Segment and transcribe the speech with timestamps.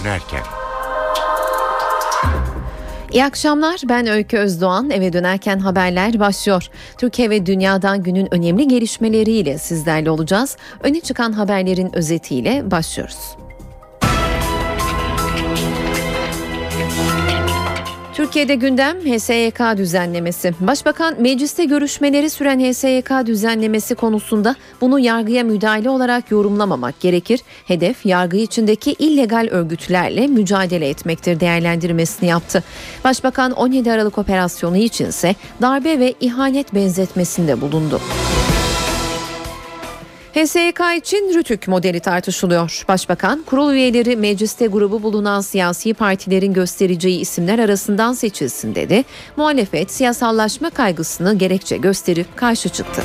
[0.00, 0.42] dönerken.
[3.12, 6.68] İyi akşamlar ben Öykü Özdoğan eve dönerken haberler başlıyor.
[6.98, 10.56] Türkiye ve dünyadan günün önemli gelişmeleriyle sizlerle olacağız.
[10.82, 13.47] Öne çıkan haberlerin özetiyle başlıyoruz.
[18.28, 20.54] Türkiye'de gündem HSYK düzenlemesi.
[20.60, 27.40] Başbakan mecliste görüşmeleri süren HSYK düzenlemesi konusunda bunu yargıya müdahale olarak yorumlamamak gerekir.
[27.66, 32.64] Hedef yargı içindeki illegal örgütlerle mücadele etmektir değerlendirmesini yaptı.
[33.04, 38.00] Başbakan 17 Aralık operasyonu içinse darbe ve ihanet benzetmesinde bulundu.
[40.38, 42.84] HSYK için Rütük modeli tartışılıyor.
[42.88, 49.04] Başbakan, kurul üyeleri mecliste grubu bulunan siyasi partilerin göstereceği isimler arasından seçilsin dedi.
[49.36, 53.02] Muhalefet siyasallaşma kaygısını gerekçe gösterip karşı çıktı.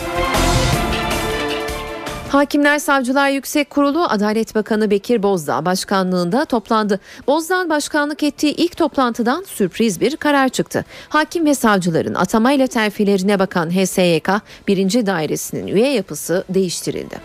[2.33, 6.99] Hakimler Savcılar Yüksek Kurulu Adalet Bakanı Bekir Bozdağ başkanlığında toplandı.
[7.27, 10.85] Bozdağ'ın başkanlık ettiği ilk toplantıdan sürpriz bir karar çıktı.
[11.09, 14.29] Hakim ve savcıların atamayla terfilerine bakan HSYK
[14.67, 15.05] 1.
[15.05, 17.15] Dairesi'nin üye yapısı değiştirildi.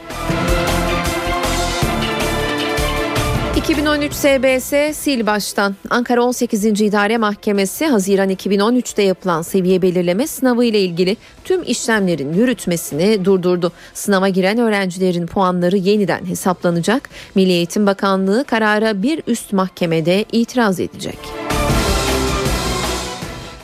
[3.68, 5.76] 2013 SBS sil baştan.
[5.90, 6.64] Ankara 18.
[6.64, 13.72] İdare Mahkemesi Haziran 2013'te yapılan seviye belirleme sınavı ile ilgili tüm işlemlerin yürütmesini durdurdu.
[13.94, 17.10] Sınava giren öğrencilerin puanları yeniden hesaplanacak.
[17.34, 21.18] Milli Eğitim Bakanlığı karara bir üst mahkemede itiraz edecek.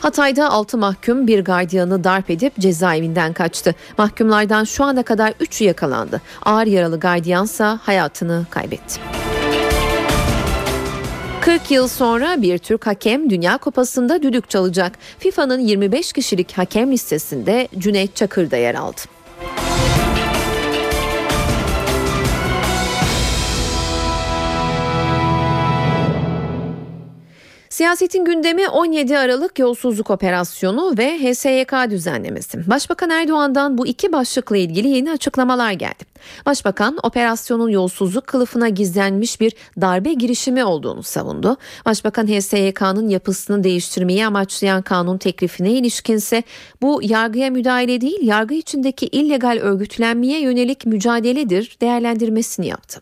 [0.01, 3.75] Hatay'da 6 mahkum bir gardiyanı darp edip cezaevinden kaçtı.
[3.99, 6.21] Mahkumlardan şu ana kadar 3'ü yakalandı.
[6.43, 9.24] Ağır yaralı gardiyansa hayatını kaybetti.
[11.45, 14.99] 40 yıl sonra bir Türk hakem Dünya Kupası'nda düdük çalacak.
[15.19, 19.01] FIFA'nın 25 kişilik hakem listesinde Cüneyt Çakır da yer aldı.
[27.75, 32.71] Siyasetin gündemi 17 Aralık yolsuzluk operasyonu ve HSYK düzenlemesi.
[32.71, 36.05] Başbakan Erdoğan'dan bu iki başlıkla ilgili yeni açıklamalar geldi.
[36.47, 41.57] Başbakan operasyonun yolsuzluk kılıfına gizlenmiş bir darbe girişimi olduğunu savundu.
[41.87, 46.43] Başbakan HSYK'nın yapısını değiştirmeyi amaçlayan kanun teklifine ilişkinse
[46.83, 53.01] bu yargıya müdahale değil yargı içindeki illegal örgütlenmeye yönelik mücadeledir değerlendirmesini yaptı.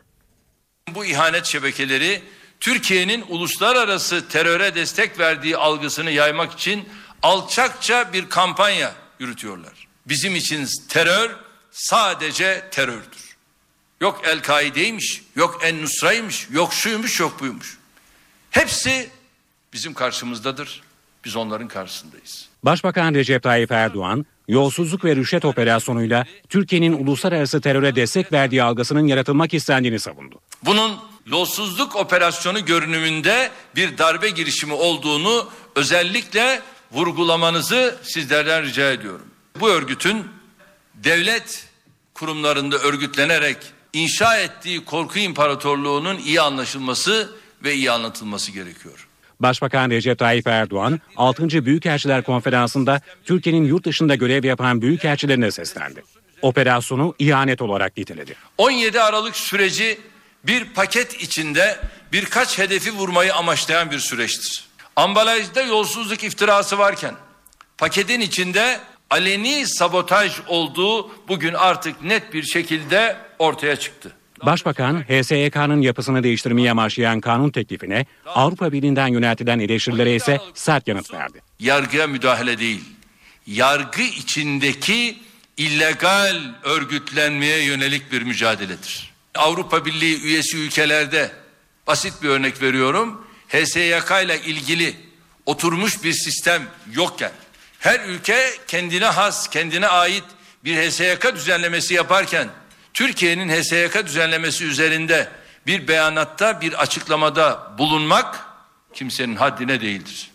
[0.95, 2.21] Bu ihanet şebekeleri
[2.63, 6.89] Türkiye'nin uluslararası teröre destek verdiği algısını yaymak için
[7.23, 9.73] alçakça bir kampanya yürütüyorlar.
[10.07, 11.31] Bizim için terör
[11.71, 13.37] sadece terördür.
[14.01, 17.79] Yok El-Kaide'ymiş, yok En-Nusra'ymış, yok şuymuş, yok buymuş.
[18.51, 19.11] Hepsi
[19.73, 20.83] bizim karşımızdadır.
[21.25, 22.49] Biz onların karşısındayız.
[22.65, 29.55] Başbakan Recep Tayyip Erdoğan, yolsuzluk ve rüşvet operasyonuyla Türkiye'nin uluslararası teröre destek verdiği algısının yaratılmak
[29.55, 30.41] istendiğini savundu.
[30.65, 36.61] Bunun yolsuzluk operasyonu görünümünde bir darbe girişimi olduğunu özellikle
[36.93, 39.27] vurgulamanızı sizlerden rica ediyorum.
[39.61, 40.25] Bu örgütün
[40.95, 41.67] devlet
[42.15, 43.57] kurumlarında örgütlenerek
[43.93, 47.33] inşa ettiği korku imparatorluğunun iyi anlaşılması
[47.65, 49.09] ve iyi anlatılması gerekiyor.
[49.41, 51.65] Başbakan Recep Tayyip Erdoğan 6.
[51.65, 56.03] Büyükelçiler Konferansı'nda Türkiye'nin yurt dışında görev yapan büyükelçilerine seslendi.
[56.43, 58.35] Operasyonu ihanet olarak niteledi.
[58.59, 59.99] 17 Aralık süreci
[60.45, 61.81] bir paket içinde
[62.13, 64.65] birkaç hedefi vurmayı amaçlayan bir süreçtir.
[64.97, 67.15] Ambalajda yolsuzluk iftirası varken
[67.79, 68.81] paketin içinde
[69.11, 74.13] aleni sabotaj olduğu bugün artık net bir şekilde ortaya çıktı.
[74.43, 81.43] Başbakan, HSYK'nın yapısını değiştirmeyi amaçlayan kanun teklifine Avrupa Birliği'nden yöneltilen eleştirilere ise sert yanıt verdi.
[81.61, 82.85] Yargıya müdahale değil,
[83.47, 85.19] yargı içindeki
[85.57, 89.12] illegal örgütlenmeye yönelik bir mücadeledir.
[89.35, 91.33] Avrupa Birliği üyesi ülkelerde
[91.87, 93.27] basit bir örnek veriyorum.
[93.49, 94.97] HSYK ile ilgili
[95.47, 96.63] oturmuş bir sistem
[96.93, 97.33] yokken
[97.83, 100.25] her ülke kendine has, kendine ait
[100.65, 102.49] bir HSYK düzenlemesi yaparken
[102.95, 105.29] Türkiye'nin HSYK düzenlemesi üzerinde
[105.67, 108.47] bir beyanatta, bir açıklamada bulunmak
[108.95, 110.32] kimsenin haddine değildir.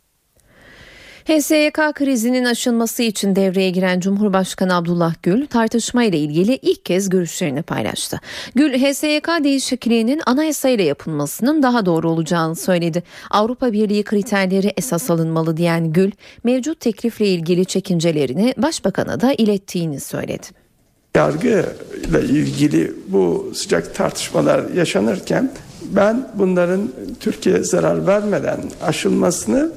[1.27, 7.61] HSYK krizinin aşılması için devreye giren Cumhurbaşkanı Abdullah Gül tartışma ile ilgili ilk kez görüşlerini
[7.61, 8.19] paylaştı.
[8.55, 13.03] Gül HSYK değişikliğinin anayasayla yapılmasının daha doğru olacağını söyledi.
[13.31, 16.11] Avrupa Birliği kriterleri esas alınmalı diyen Gül
[16.43, 20.47] mevcut teklifle ilgili çekincelerini başbakana da ilettiğini söyledi.
[21.15, 21.65] Yargı
[22.09, 25.51] ile ilgili bu sıcak tartışmalar yaşanırken
[25.81, 29.71] ben bunların Türkiye zarar vermeden aşılmasını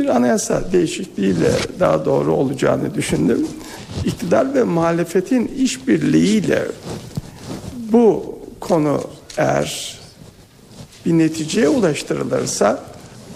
[0.00, 1.50] bir anayasa değişikliğiyle
[1.80, 3.46] daha doğru olacağını düşündüm.
[4.04, 6.62] İktidar ve muhalefetin işbirliğiyle
[7.92, 9.00] bu konu
[9.36, 9.98] eğer
[11.06, 12.82] bir neticeye ulaştırılırsa,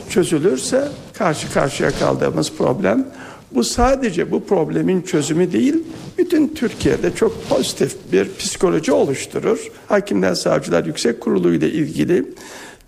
[0.08, 3.06] çözülürse karşı karşıya kaldığımız problem
[3.54, 5.74] bu sadece bu problemin çözümü değil,
[6.18, 9.58] bütün Türkiye'de çok pozitif bir psikoloji oluşturur.
[9.88, 12.24] Hakimler Savcılar Yüksek Kurulu ile ilgili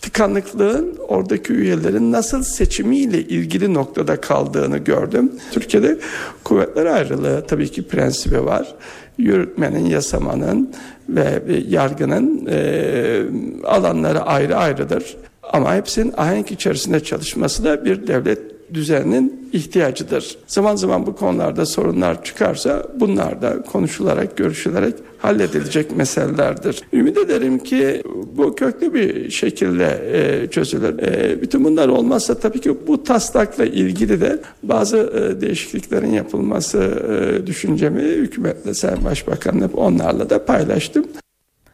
[0.01, 5.33] tıkanıklığın oradaki üyelerin nasıl seçimiyle ilgili noktada kaldığını gördüm.
[5.53, 5.99] Türkiye'de
[6.45, 8.75] kuvvetler ayrılığı tabii ki prensibi var.
[9.19, 10.71] Yürütmenin, yasamanın
[11.09, 13.23] ve yargının e,
[13.65, 15.17] alanları ayrı ayrıdır.
[15.43, 20.39] Ama hepsinin ahenk içerisinde çalışması da bir devlet düzeninin ihtiyacıdır.
[20.47, 26.83] Zaman zaman bu konularda sorunlar çıkarsa bunlar da konuşularak, görüşülerek halledilecek meselelerdir.
[26.93, 28.03] Ümit ederim ki
[28.37, 30.99] bu köklü bir şekilde e, çözülür.
[30.99, 37.47] E, bütün bunlar olmazsa tabii ki bu taslakla ilgili de bazı e, değişikliklerin yapılması e,
[37.47, 41.05] düşüncemi hükümetle, Sayın Başbakan'la onlarla da paylaştım.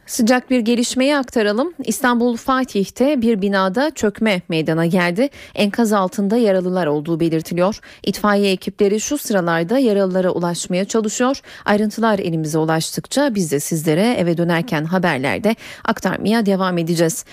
[0.05, 1.73] Sıcak bir gelişmeyi aktaralım.
[1.83, 5.29] İstanbul Fatih'te bir binada çökme meydana geldi.
[5.55, 7.79] Enkaz altında yaralılar olduğu belirtiliyor.
[8.03, 11.41] İtfaiye ekipleri şu sıralarda yaralılara ulaşmaya çalışıyor.
[11.65, 15.55] Ayrıntılar elimize ulaştıkça biz de sizlere eve dönerken haberlerde
[15.85, 17.25] aktarmaya devam edeceğiz.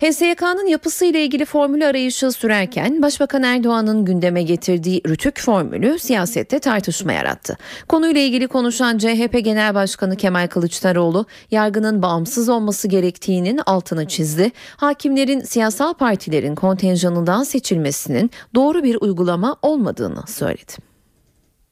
[0.00, 7.58] HSYK'nın yapısıyla ilgili formülü arayışı sürerken Başbakan Erdoğan'ın gündeme getirdiği rütük formülü siyasette tartışma yarattı.
[7.88, 14.50] Konuyla ilgili konuşan CHP Genel Başkanı Kemal Kılıçdaroğlu yargının bağımsız olması gerektiğinin altını çizdi.
[14.76, 20.72] Hakimlerin siyasal partilerin kontenjanından seçilmesinin doğru bir uygulama olmadığını söyledi.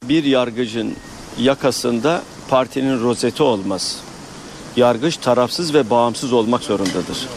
[0.03, 0.95] Bir yargıcın
[1.39, 4.01] yakasında partinin rozeti olmaz.
[4.77, 7.29] Yargıç tarafsız ve bağımsız olmak zorundadır.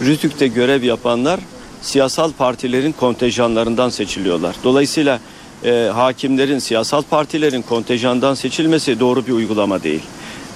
[0.00, 1.40] Rütük'te görev yapanlar
[1.82, 4.56] siyasal partilerin kontenjanlarından seçiliyorlar.
[4.64, 5.20] Dolayısıyla
[5.64, 10.02] e, hakimlerin siyasal partilerin kontenjandan seçilmesi doğru bir uygulama değil.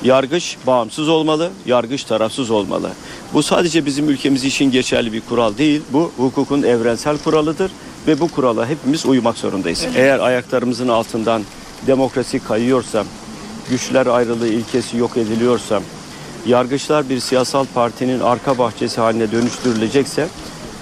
[0.05, 2.91] Yargıç bağımsız olmalı, yargıç tarafsız olmalı.
[3.33, 5.83] Bu sadece bizim ülkemiz için geçerli bir kural değil.
[5.93, 7.71] Bu hukukun evrensel kuralıdır
[8.06, 9.87] ve bu kurala hepimiz uymak zorundayız.
[9.97, 11.43] Eğer ayaklarımızın altından
[11.87, 13.05] demokrasi kayıyorsa,
[13.71, 15.83] güçler ayrılığı ilkesi yok ediliyorsa,
[16.47, 20.29] yargıçlar bir siyasal partinin arka bahçesi haline dönüştürülecekse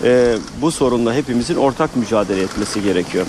[0.05, 3.27] e, bu sorunla hepimizin ortak mücadele etmesi gerekiyor.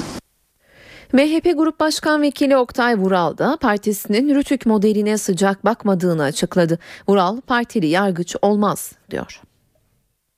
[1.14, 6.80] MHP Grup Başkan Vekili Oktay Vural da partisinin Rütük modeline sıcak bakmadığını açıkladı.
[7.08, 9.42] Vural partili yargıç olmaz diyor.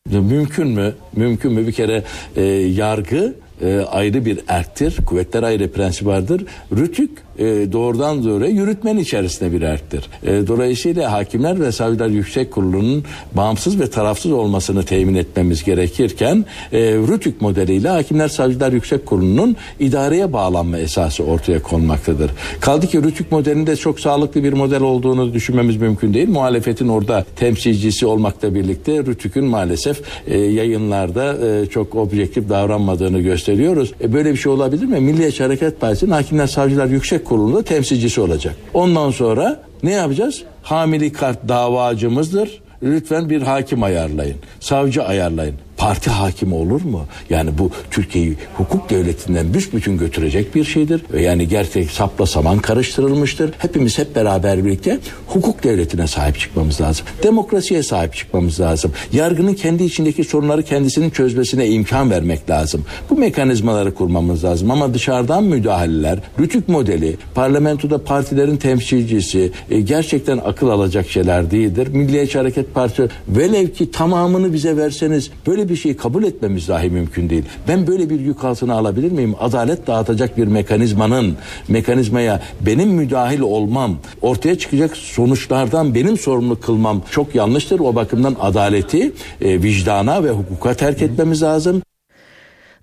[0.09, 0.95] Mümkün mü?
[1.15, 1.67] Mümkün mü?
[1.67, 2.03] Bir kere
[2.35, 4.97] e, yargı e, ayrı bir erktir.
[5.05, 6.45] Kuvvetler ayrı prensip vardır.
[6.75, 10.09] Rütük e, doğrudan doğruya yürütmenin içerisinde bir erktir.
[10.23, 13.03] E, dolayısıyla hakimler ve savcılar yüksek kurulunun
[13.33, 20.33] bağımsız ve tarafsız olmasını temin etmemiz gerekirken e, Rütük modeliyle hakimler savcılar yüksek kurulunun idareye
[20.33, 22.31] bağlanma esası ortaya konmaktadır.
[22.59, 26.29] Kaldı ki Rütük modelinde çok sağlıklı bir model olduğunu düşünmemiz mümkün değil.
[26.29, 33.93] Muhalefetin orada temsilcisi olmakla birlikte Rütük'ün maalesef e, yayınlarda e, çok objektif davranmadığını gösteriyoruz.
[34.01, 34.99] E, böyle bir şey olabilir mi?
[34.99, 38.55] Milliyetçi Hareket Partisi'nin hakimler savcılar yüksek kurulunda temsilcisi olacak.
[38.73, 40.43] Ondan sonra ne yapacağız?
[40.63, 42.61] Hamili kart davacımızdır.
[42.83, 44.37] Lütfen bir hakim ayarlayın.
[44.59, 45.55] Savcı ayarlayın.
[45.83, 47.05] Parti hakimi olur mu?
[47.29, 51.01] Yani bu Türkiye'yi hukuk devletinden büsbütün götürecek bir şeydir.
[51.19, 53.53] Yani gerçek sapla saman karıştırılmıştır.
[53.57, 57.05] Hepimiz hep beraber birlikte hukuk devletine sahip çıkmamız lazım.
[57.23, 58.91] Demokrasiye sahip çıkmamız lazım.
[59.13, 62.85] Yargının kendi içindeki sorunları kendisinin çözmesine imkan vermek lazım.
[63.09, 64.71] Bu mekanizmaları kurmamız lazım.
[64.71, 71.87] Ama dışarıdan müdahaleler, rütük modeli, parlamentoda partilerin temsilcisi e, gerçekten akıl alacak şeyler değildir.
[71.87, 77.29] Milliyetçi Hareket Partisi velev ki tamamını bize verseniz böyle bir şeyi kabul etmemiz dahi mümkün
[77.29, 77.43] değil.
[77.67, 79.35] Ben böyle bir yük altına alabilir miyim?
[79.39, 81.35] Adalet dağıtacak bir mekanizmanın
[81.67, 87.79] mekanizmaya benim müdahil olmam, ortaya çıkacak sonuçlardan benim sorumlu kılmam çok yanlıştır.
[87.79, 89.11] O bakımdan adaleti
[89.41, 91.81] e, vicdana ve hukuka terk etmemiz lazım.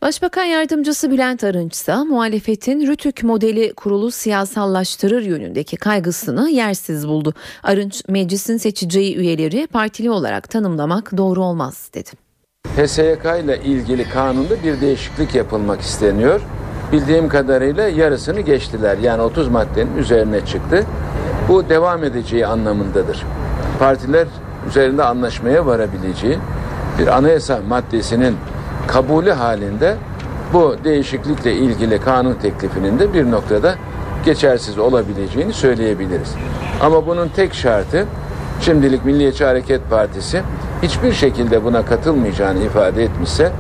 [0.02, 7.35] Başbakan Yardımcısı Bülent Arınç ise muhalefetin Rütük modeli kurulu siyasallaştırır yönündeki kaygısını yersiz buldu.
[7.62, 12.29] Arınç meclisin seçeceği üyeleri partili olarak tanımlamak doğru olmaz dedi.
[12.76, 16.40] HSYK ile ilgili kanunda bir değişiklik yapılmak isteniyor.
[16.92, 18.98] Bildiğim kadarıyla yarısını geçtiler.
[18.98, 20.84] Yani 30 maddenin üzerine çıktı.
[21.48, 23.26] Bu devam edeceği anlamındadır.
[23.78, 24.26] Partiler
[24.68, 26.38] üzerinde anlaşmaya varabileceği
[26.98, 28.36] bir anayasa maddesinin
[28.86, 29.96] kabulü halinde
[30.52, 33.74] bu değişiklikle ilgili kanun teklifinin de bir noktada
[34.24, 36.34] geçersiz olabileceğini söyleyebiliriz.
[36.80, 38.06] Ama bunun tek şartı
[38.60, 40.42] şimdilik Milliyetçi Hareket Partisi
[40.82, 43.52] hiçbir şekilde buna katılmayacağını ifade etmişse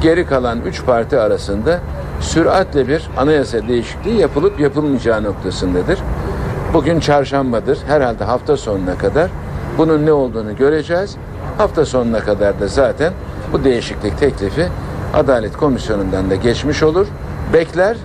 [0.00, 1.80] geri kalan üç parti arasında
[2.20, 5.98] süratle bir anayasa değişikliği yapılıp yapılmayacağı noktasındadır.
[6.74, 7.78] Bugün çarşambadır.
[7.86, 9.30] Herhalde hafta sonuna kadar
[9.78, 11.16] bunun ne olduğunu göreceğiz.
[11.58, 13.12] Hafta sonuna kadar da zaten
[13.52, 14.66] bu değişiklik teklifi
[15.14, 17.06] Adalet Komisyonu'ndan da geçmiş olur.
[17.52, 17.96] Bekler,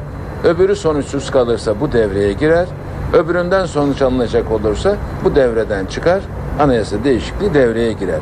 [0.43, 2.67] öbürü sonuçsuz kalırsa bu devreye girer.
[3.13, 6.21] Öbüründen sonuç alınacak olursa bu devreden çıkar.
[6.59, 8.19] Anayasa değişikliği devreye girer.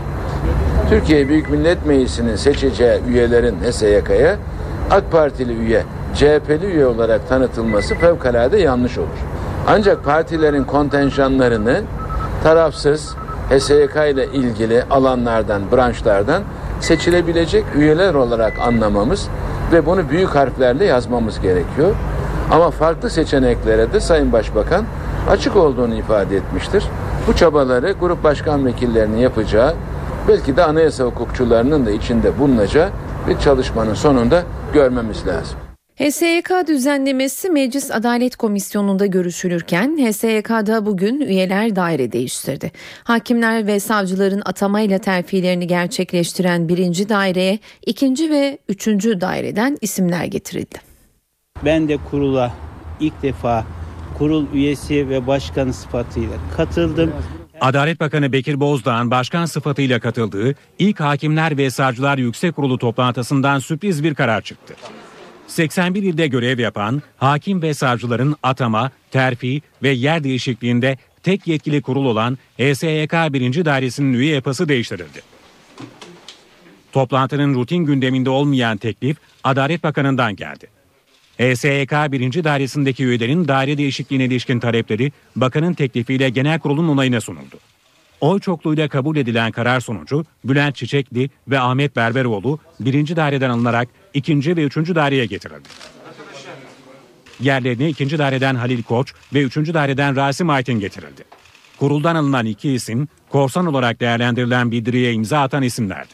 [0.89, 4.35] Türkiye Büyük Millet Meclisi'nin seçeceği üyelerin HSYK'ya
[4.91, 5.83] AK Partili üye,
[6.15, 9.07] CHP'li üye olarak tanıtılması fevkalade yanlış olur.
[9.67, 11.81] Ancak partilerin kontenjanlarını
[12.43, 13.15] tarafsız
[13.49, 16.43] HSYK ile ilgili alanlardan, branşlardan
[16.79, 19.27] seçilebilecek üyeler olarak anlamamız
[19.71, 21.95] ve bunu büyük harflerle yazmamız gerekiyor.
[22.51, 24.85] Ama farklı seçeneklere de Sayın Başbakan
[25.29, 26.83] açık olduğunu ifade etmiştir.
[27.27, 29.73] Bu çabaları grup başkan vekillerinin yapacağı,
[30.27, 32.89] belki de anayasa hukukçularının da içinde bulunacağı
[33.27, 35.57] bir çalışmanın sonunda görmemiz lazım.
[35.95, 42.71] HSYK düzenlemesi Meclis Adalet Komisyonu'nda görüşülürken HSYK'da bugün üyeler daire değiştirdi.
[43.03, 50.86] Hakimler ve savcıların atamayla terfilerini gerçekleştiren birinci daireye ikinci ve üçüncü daireden isimler getirildi.
[51.65, 52.53] Ben de kurula
[52.99, 53.65] ilk defa
[54.17, 57.13] kurul üyesi ve başkanı sıfatıyla katıldım.
[57.61, 64.03] Adalet Bakanı Bekir Bozdağ'ın başkan sıfatıyla katıldığı ilk Hakimler ve Savcılar Yüksek Kurulu toplantısından sürpriz
[64.03, 64.75] bir karar çıktı.
[65.47, 72.05] 81 ilde görev yapan hakim ve savcıların atama, terfi ve yer değişikliğinde tek yetkili kurul
[72.05, 73.65] olan HSYK 1.
[73.65, 75.21] Dairesi'nin üye yapısı değiştirildi.
[76.91, 80.76] Toplantının rutin gündeminde olmayan teklif Adalet Bakanı'ndan geldi.
[81.37, 82.43] HSYK 1.
[82.43, 87.59] Dairesi'ndeki üyelerin daire değişikliğine ilişkin talepleri bakanın teklifiyle genel kurulun onayına sunuldu.
[88.21, 94.57] Oy çokluğuyla kabul edilen karar sonucu Bülent Çiçekli ve Ahmet Berberoğlu birinci daireden alınarak ikinci
[94.57, 95.69] ve üçüncü daireye getirildi.
[97.39, 101.23] Yerlerine ikinci daireden Halil Koç ve üçüncü daireden Rasim Aytin getirildi.
[101.79, 106.13] Kuruldan alınan iki isim korsan olarak değerlendirilen bildiriye imza atan isimlerdi.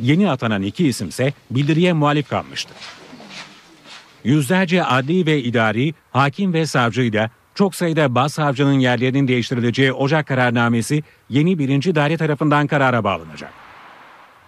[0.00, 2.74] Yeni atanan iki isimse bildiriye muhalif kalmıştı.
[4.24, 11.58] Yüzlerce adli ve idari, hakim ve savcıyla çok sayıda başsavcının yerlerinin değiştirileceği Ocak kararnamesi yeni
[11.58, 13.52] birinci daire tarafından karara bağlanacak.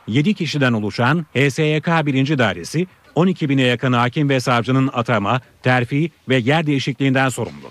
[0.07, 2.38] 7 kişiden oluşan HSYK 1.
[2.38, 7.71] Dairesi 12 bine yakın hakim ve savcının atama, terfi ve yer değişikliğinden sorumlu.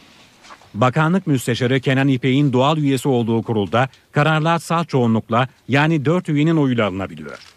[0.74, 6.88] Bakanlık Müsteşarı Kenan İpek'in doğal üyesi olduğu kurulda kararlar salt çoğunlukla yani 4 üyenin oyuyla
[6.88, 7.53] alınabiliyor.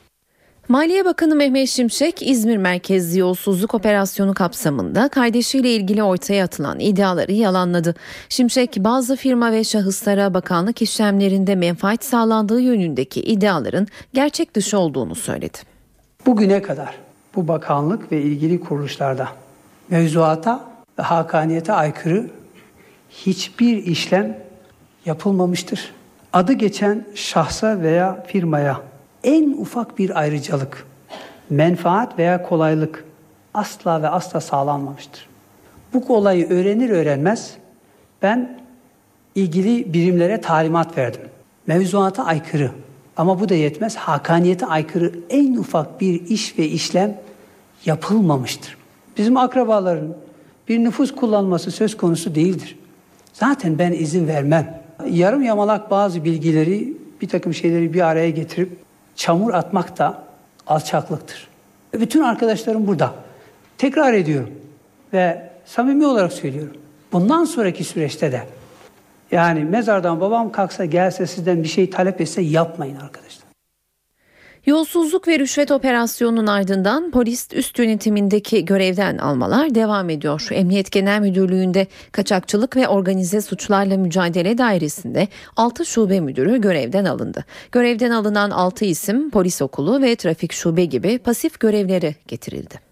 [0.69, 7.95] Maliye Bakanı Mehmet Şimşek, İzmir merkezli yolsuzluk operasyonu kapsamında kardeşiyle ilgili ortaya atılan iddiaları yalanladı.
[8.29, 15.59] Şimşek, bazı firma ve şahıslara bakanlık işlemlerinde menfaat sağlandığı yönündeki iddiaların gerçek dışı olduğunu söyledi.
[16.27, 16.95] Bugüne kadar
[17.35, 19.29] bu bakanlık ve ilgili kuruluşlarda
[19.91, 20.65] mevzuata
[20.99, 22.31] ve hakaniyete aykırı
[23.11, 24.39] hiçbir işlem
[25.05, 25.93] yapılmamıştır.
[26.33, 28.81] Adı geçen şahsa veya firmaya
[29.27, 30.87] en ufak bir ayrıcalık,
[31.51, 33.05] menfaat veya kolaylık
[33.55, 35.29] asla ve asla sağlanmamıştır.
[35.93, 37.55] Bu olayı öğrenir öğrenmez
[38.23, 38.59] ben
[39.35, 41.21] ilgili birimlere talimat verdim.
[41.67, 42.71] Mevzuata aykırı
[43.17, 43.97] ama bu da yetmez.
[43.97, 47.19] Hakaniyete aykırı en ufak bir iş ve işlem
[47.85, 48.77] yapılmamıştır.
[49.19, 50.17] Bizim akrabaların
[50.69, 52.79] bir nüfus kullanması söz konusu değildir.
[53.33, 54.83] Zaten ben izin vermem.
[55.11, 58.86] Yarım yamalak bazı bilgileri, bir takım şeyleri bir araya getirip
[59.17, 60.23] çamur atmak da
[60.67, 61.49] alçaklıktır.
[61.95, 63.15] Bütün arkadaşlarım burada.
[63.79, 64.51] Tekrar ediyorum
[65.13, 66.77] ve samimi olarak söylüyorum.
[67.13, 68.43] Bundan sonraki süreçte de
[69.31, 73.46] yani mezardan babam kalksa gelse sizden bir şey talep etse yapmayın arkadaşlar.
[74.67, 80.49] Yolsuzluk ve rüşvet operasyonunun ardından polis üst yönetimindeki görevden almalar devam ediyor.
[80.51, 87.45] Emniyet Genel Müdürlüğü'nde kaçakçılık ve organize suçlarla mücadele dairesinde 6 şube müdürü görevden alındı.
[87.73, 92.86] Görevden alınan 6 isim polis okulu ve trafik şube gibi pasif görevlere getirildi.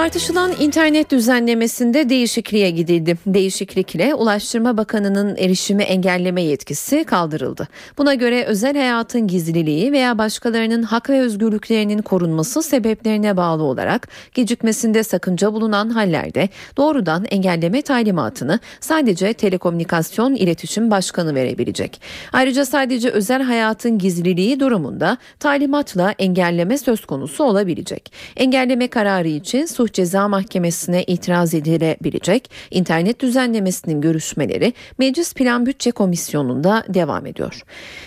[0.00, 3.18] Tartışılan internet düzenlemesinde değişikliğe gidildi.
[3.26, 7.68] Değişiklikle Ulaştırma Bakanı'nın erişimi engelleme yetkisi kaldırıldı.
[7.98, 15.02] Buna göre özel hayatın gizliliği veya başkalarının hak ve özgürlüklerinin korunması sebeplerine bağlı olarak gecikmesinde
[15.02, 22.00] sakınca bulunan hallerde doğrudan engelleme talimatını sadece Telekomünikasyon İletişim Başkanı verebilecek.
[22.32, 28.12] Ayrıca sadece özel hayatın gizliliği durumunda talimatla engelleme söz konusu olabilecek.
[28.36, 35.90] Engelleme kararı için suç Sulh Ceza Mahkemesi'ne itiraz edilebilecek internet düzenlemesinin görüşmeleri Meclis Plan Bütçe
[35.90, 37.62] Komisyonu'nda devam ediyor.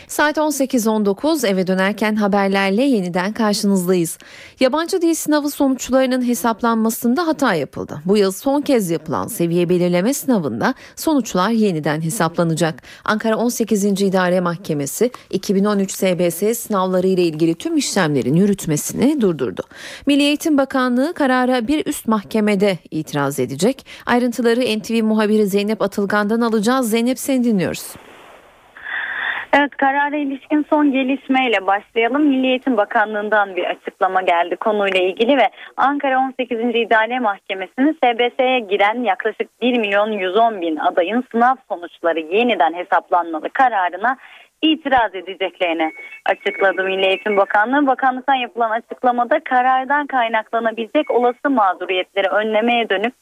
[0.07, 4.17] Saat 18.19 eve dönerken haberlerle yeniden karşınızdayız.
[4.59, 8.01] Yabancı dil sınavı sonuçlarının hesaplanmasında hata yapıldı.
[8.05, 12.83] Bu yıl son kez yapılan seviye belirleme sınavında sonuçlar yeniden hesaplanacak.
[13.05, 13.83] Ankara 18.
[14.01, 19.63] İdare Mahkemesi 2013 SBS sınavları ile ilgili tüm işlemlerin yürütmesini durdurdu.
[20.05, 23.85] Milli Eğitim Bakanlığı karara bir üst mahkemede itiraz edecek.
[24.05, 26.89] Ayrıntıları NTV muhabiri Zeynep Atılgan'dan alacağız.
[26.89, 27.95] Zeynep seni dinliyoruz.
[29.55, 32.21] Evet karara ilişkin son gelişmeyle başlayalım.
[32.25, 36.59] Milli Eğitim Bakanlığı'ndan bir açıklama geldi konuyla ilgili ve Ankara 18.
[36.59, 44.17] İdare Mahkemesi'nin SBS'ye giren yaklaşık 1 milyon 110 bin adayın sınav sonuçları yeniden hesaplanmalı kararına
[44.63, 45.93] itiraz edeceklerini
[46.25, 47.87] açıkladı Milli Eğitim Bakanlığı.
[47.87, 53.13] Bakanlıktan yapılan açıklamada karardan kaynaklanabilecek olası mağduriyetleri önlemeye dönük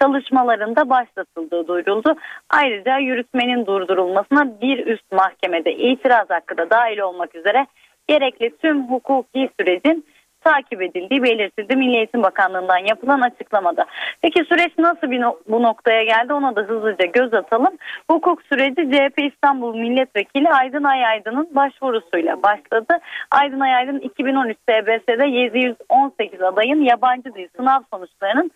[0.00, 2.16] çalışmalarında başlatıldığı duyuruldu.
[2.50, 7.66] Ayrıca yürütmenin durdurulmasına bir üst mahkemede itiraz hakkı da dahil olmak üzere
[8.08, 10.04] gerekli tüm hukuki sürecin
[10.40, 13.86] takip edildiği belirtildi Milli Eğitim Bakanlığı'ndan yapılan açıklamada.
[14.22, 17.76] Peki süreç nasıl bir no- bu noktaya geldi ona da hızlıca göz atalım.
[18.10, 22.98] Hukuk süreci CHP İstanbul Milletvekili Aydın Ayaydın'ın başvurusuyla başladı.
[23.30, 28.50] Aydın Ayaydın 2013 SBS'de 718 adayın yabancı dil sınav sonuçlarının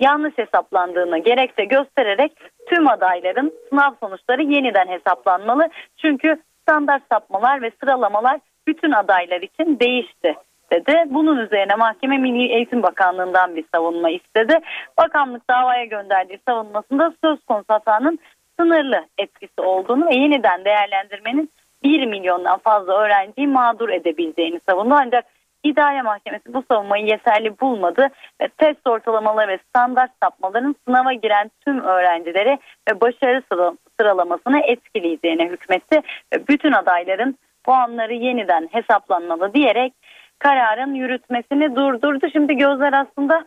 [0.00, 2.32] yanlış hesaplandığını gerekçe göstererek
[2.70, 5.68] tüm adayların sınav sonuçları yeniden hesaplanmalı.
[5.96, 10.34] Çünkü standart sapmalar ve sıralamalar bütün adaylar için değişti
[10.72, 11.04] dedi.
[11.06, 14.58] Bunun üzerine mahkeme Milli Eğitim Bakanlığı'ndan bir savunma istedi.
[14.98, 18.18] Bakanlık davaya gönderdiği savunmasında söz konusu hatanın
[18.60, 21.50] sınırlı etkisi olduğunu ve yeniden değerlendirmenin
[21.82, 24.94] 1 milyondan fazla öğrenciyi mağdur edebileceğini savundu.
[24.98, 25.24] Ancak
[25.64, 28.08] İdare Mahkemesi bu savunmayı yeterli bulmadı
[28.42, 32.58] ve test ortalamaları ve standart sapmaların sınava giren tüm öğrencileri
[32.90, 36.02] ve başarı sıra- sıralamasını etkileyeceğine hükmetti
[36.34, 39.92] ve bütün adayların puanları yeniden hesaplanmalı diyerek
[40.38, 42.26] kararın yürütmesini durdurdu.
[42.32, 43.44] Şimdi gözler aslında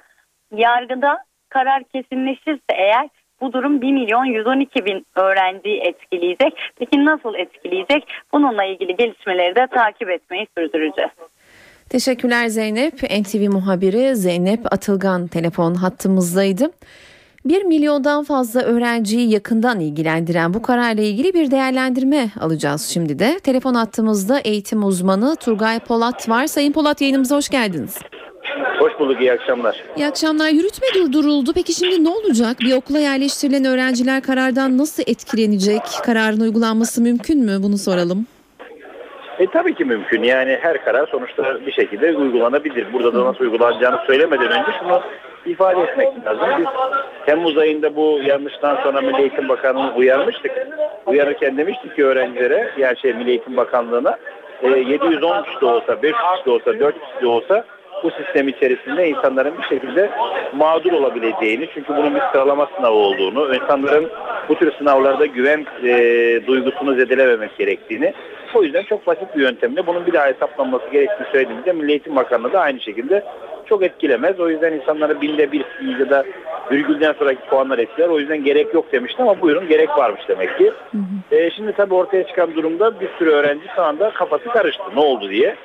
[0.55, 1.17] yargıda
[1.50, 3.10] karar kesinleşirse eğer
[3.41, 6.53] bu durum 1 milyon 112 bin öğrenciyi etkileyecek.
[6.75, 8.04] Peki nasıl etkileyecek?
[8.34, 11.12] Bununla ilgili gelişmeleri de takip etmeyi sürdüreceğiz.
[11.89, 12.93] Teşekkürler Zeynep.
[12.93, 16.71] NTV muhabiri Zeynep Atılgan telefon hattımızdaydı.
[17.45, 23.39] 1 milyondan fazla öğrenciyi yakından ilgilendiren bu kararla ilgili bir değerlendirme alacağız şimdi de.
[23.39, 26.47] Telefon hattımızda eğitim uzmanı Turgay Polat var.
[26.47, 27.97] Sayın Polat yayınımıza hoş geldiniz.
[28.80, 29.84] Hoş bulduk, iyi akşamlar.
[29.97, 30.49] İyi akşamlar.
[30.49, 31.51] Yürütme durduruldu.
[31.54, 32.58] Peki şimdi ne olacak?
[32.60, 35.82] Bir okula yerleştirilen öğrenciler karardan nasıl etkilenecek?
[36.06, 37.58] Kararın uygulanması mümkün mü?
[37.63, 38.25] Bunu soralım.
[39.39, 40.23] E tabii ki mümkün.
[40.23, 42.93] Yani her karar sonuçta bir şekilde uygulanabilir.
[42.93, 45.01] Burada da nasıl uygulanacağını söylemeden önce şunu
[45.45, 46.47] ifade etmek lazım.
[46.60, 46.65] Biz
[47.25, 50.51] Temmuz ayında bu yanlıştan sonra Milli Eğitim Bakanlığı'nı uyarmıştık.
[51.06, 54.17] Uyarırken demiştik ki öğrencilere, yani şey Milli Eğitim Bakanlığı'na
[54.63, 57.65] e, 710 kişi de olsa, 500 kişi de olsa, 400 kişi de olsa
[58.04, 60.10] bu sistem içerisinde insanların bir şekilde
[60.54, 64.10] mağdur olabileceğini çünkü bunun bir sıralama sınavı olduğunu, insanların
[64.49, 65.93] bu tür sınavlarda güven e,
[66.47, 68.13] duygusunu zedelememek gerektiğini
[68.56, 72.54] o yüzden çok basit bir yöntemle bunun bir daha hesaplanması gerektiğini söylediğimizde Milli Eğitim Bakanlığı
[72.54, 73.23] da aynı şekilde
[73.71, 74.39] çok etkilemez.
[74.39, 75.65] O yüzden insanları binde bir
[75.99, 76.23] ya da
[76.71, 78.07] virgülden sonraki puanlar etkiler.
[78.07, 80.71] O yüzden gerek yok demişti ama buyurun gerek varmış demek ki.
[81.31, 84.84] E, şimdi tabii ortaya çıkan durumda bir sürü öğrenci şu anda kafası karıştı.
[84.95, 85.55] Ne oldu diye.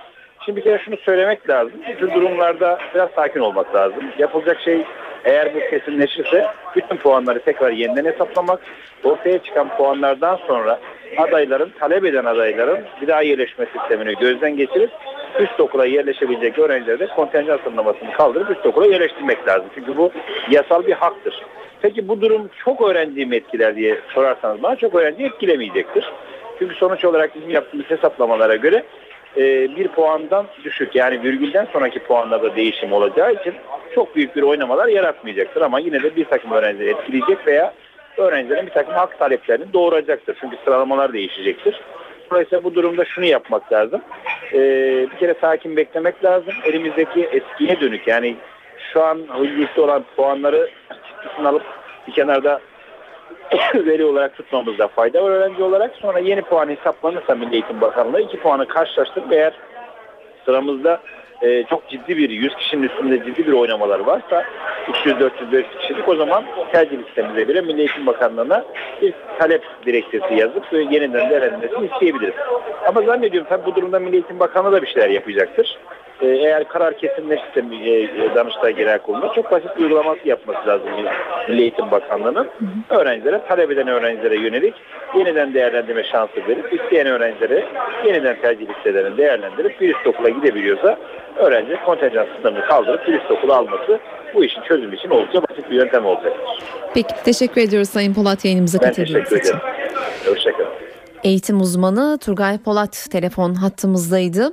[0.45, 1.73] Şimdi bir kere şunu söylemek lazım.
[2.03, 4.05] Bu durumlarda biraz sakin olmak lazım.
[4.19, 4.85] Yapılacak şey
[5.25, 8.61] eğer bu kesinleşirse bütün puanları tekrar yeniden hesaplamak.
[9.05, 10.79] Ortaya çıkan puanlardan sonra
[11.17, 14.91] adayların, talep eden adayların bir daha yerleşme sistemini gözden geçirip
[15.41, 19.67] üst okula yerleşebilecek öğrencileri de kontenjan sınırlamasını kaldırıp üst okula yerleştirmek lazım.
[19.75, 20.11] Çünkü bu
[20.51, 21.43] yasal bir haktır.
[21.83, 26.13] Peki bu durum çok öğrenciyi etkiler diye sorarsanız bana çok öğrenciyi etkilemeyecektir.
[26.59, 28.85] Çünkü sonuç olarak bizim yaptığımız hesaplamalara göre
[29.37, 33.55] e, bir puandan düşük yani virgülden sonraki puanlarda değişim olacağı için
[33.95, 37.75] çok büyük bir oynamalar yaratmayacaktır ama yine de bir takım öğrencileri etkileyecek veya
[38.17, 40.37] öğrencilerin bir takım hak taleplerini doğuracaktır.
[40.41, 41.81] Çünkü sıralamalar değişecektir.
[42.31, 44.01] Dolayısıyla bu durumda şunu yapmak lazım.
[44.53, 44.59] E,
[45.13, 46.55] bir kere sakin beklemek lazım.
[46.65, 48.37] Elimizdeki eskiye dönük yani
[48.93, 50.71] şu an hüccetli olan puanları
[51.07, 51.63] çıktısını alıp
[52.07, 52.61] bir kenarda
[53.75, 55.97] veri olarak tutmamızda fayda var öğrenci olarak.
[55.97, 59.53] Sonra yeni puan hesaplanırsa Milli Eğitim Bakanlığı iki puanı karşılaştırıp eğer
[60.45, 61.01] sıramızda
[61.43, 64.45] e, çok ciddi bir 100 kişinin üstünde ciddi bir oynamalar varsa
[64.89, 68.65] 300 400 500 kişilik o zaman tercih listemize göre Milli Eğitim Bakanlığı'na
[69.03, 72.35] bir talep dilekçesi yazıp ve yeniden değerlendirmesini isteyebiliriz.
[72.89, 75.79] Ama zannediyorum tabii bu durumda Milli Eğitim Bakanlığı da bir şeyler yapacaktır.
[76.21, 80.89] e, eğer karar kesinleşirse e, e, Danıştay Genel Kurulu'nda çok basit bir uygulaması yapması lazım
[81.49, 82.49] Milli Eğitim Bakanlığı'nın.
[82.91, 84.75] Öğrencilere, talep eden öğrencilere yönelik
[85.15, 87.65] yeniden değerlendirme şansı verip isteyen öğrencilere
[88.07, 90.99] yeniden tercih listelerini değerlendirip bir üst okula gidebiliyorsa
[91.37, 93.99] öğrenci kontenjan sınırını kaldırıp bir üst okula alması
[94.35, 96.43] bu işin çözümü için oldukça basit bir yöntem olacaktır.
[96.95, 99.49] Peki teşekkür ediyoruz Sayın Polat yayınımıza katıldığınız teşekkür için.
[99.57, 99.61] ederim.
[100.27, 100.69] Hoşçakalın.
[101.25, 104.53] Eğitim uzmanı Turgay Polat telefon hattımızdaydı.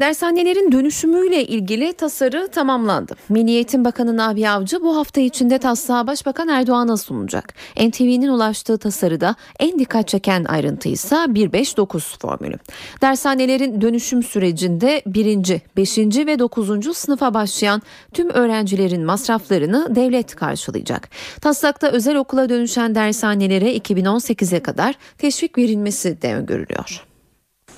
[0.00, 3.14] Dershanelerin dönüşümüyle ilgili tasarı tamamlandı.
[3.28, 7.54] Milli Eğitim Bakanı Nabi Avcı bu hafta içinde taslağı Başbakan Erdoğan'a sunacak.
[7.76, 12.56] NTV'nin ulaştığı tasarıda en dikkat çeken ayrıntı ise 1-5-9 formülü.
[13.02, 15.60] Dershanelerin dönüşüm sürecinde 1.
[15.76, 15.98] 5.
[15.98, 16.96] ve 9.
[16.96, 17.82] sınıfa başlayan
[18.12, 21.08] tüm öğrencilerin masraflarını devlet karşılayacak.
[21.40, 27.09] Taslakta özel okula dönüşen dershanelere 2018'e kadar teşvik verilmesi de öngörülüyor.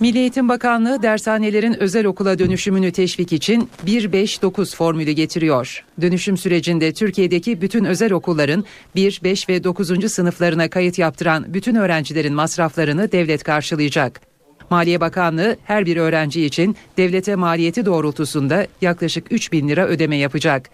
[0.03, 5.85] Milli Eğitim Bakanlığı dershanelerin özel okula dönüşümünü teşvik için 1-5-9 formülü getiriyor.
[6.01, 10.13] Dönüşüm sürecinde Türkiye'deki bütün özel okulların 1, 5 ve 9.
[10.13, 14.21] sınıflarına kayıt yaptıran bütün öğrencilerin masraflarını devlet karşılayacak.
[14.71, 20.71] Maliye Bakanlığı her bir öğrenci için devlete maliyeti doğrultusunda yaklaşık 3 bin lira ödeme yapacak.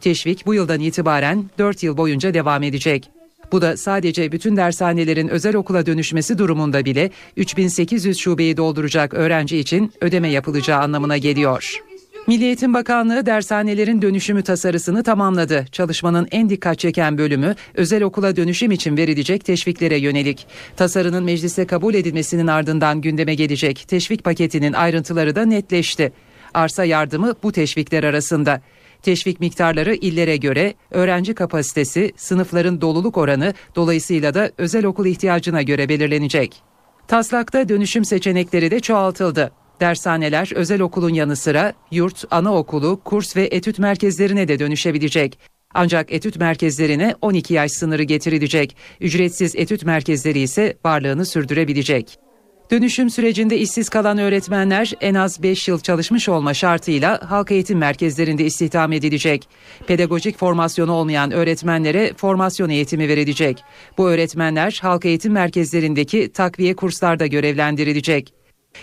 [0.00, 3.10] Teşvik bu yıldan itibaren 4 yıl boyunca devam edecek.
[3.52, 9.92] Bu da sadece bütün dershanelerin özel okula dönüşmesi durumunda bile 3800 şubeyi dolduracak öğrenci için
[10.00, 11.82] ödeme yapılacağı anlamına geliyor.
[12.26, 15.66] Milli Eğitim Bakanlığı dershanelerin dönüşümü tasarısını tamamladı.
[15.72, 20.46] Çalışmanın en dikkat çeken bölümü özel okula dönüşüm için verilecek teşviklere yönelik.
[20.76, 26.12] Tasarının meclise kabul edilmesinin ardından gündeme gelecek teşvik paketinin ayrıntıları da netleşti.
[26.54, 28.60] Arsa yardımı bu teşvikler arasında.
[29.02, 35.88] Teşvik miktarları illere göre öğrenci kapasitesi, sınıfların doluluk oranı dolayısıyla da özel okul ihtiyacına göre
[35.88, 36.62] belirlenecek.
[37.08, 39.52] Taslakta dönüşüm seçenekleri de çoğaltıldı.
[39.80, 45.38] Dershaneler özel okulun yanı sıra yurt, anaokulu, kurs ve etüt merkezlerine de dönüşebilecek.
[45.74, 48.76] Ancak etüt merkezlerine 12 yaş sınırı getirilecek.
[49.00, 52.27] Ücretsiz etüt merkezleri ise varlığını sürdürebilecek.
[52.70, 58.44] Dönüşüm sürecinde işsiz kalan öğretmenler en az 5 yıl çalışmış olma şartıyla halk eğitim merkezlerinde
[58.44, 59.48] istihdam edilecek.
[59.86, 63.64] Pedagojik formasyonu olmayan öğretmenlere formasyon eğitimi verilecek.
[63.98, 68.34] Bu öğretmenler halk eğitim merkezlerindeki takviye kurslarda görevlendirilecek.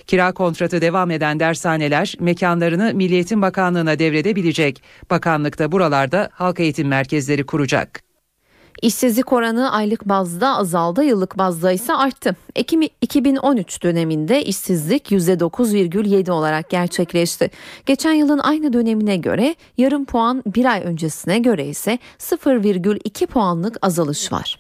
[0.08, 4.84] Kira kontratı devam eden dershaneler mekanlarını Milli Eğitim Bakanlığı'na devredebilecek.
[5.10, 8.05] Bakanlık da buralarda halk eğitim merkezleri kuracak.
[8.82, 12.36] İşsizlik oranı aylık bazda azaldı, yıllık bazda ise arttı.
[12.56, 17.52] Ekim 2013 döneminde işsizlik %9,7 olarak gerçekleşti.
[17.86, 24.32] Geçen yılın aynı dönemine göre yarım puan bir ay öncesine göre ise 0,2 puanlık azalış
[24.32, 24.60] var.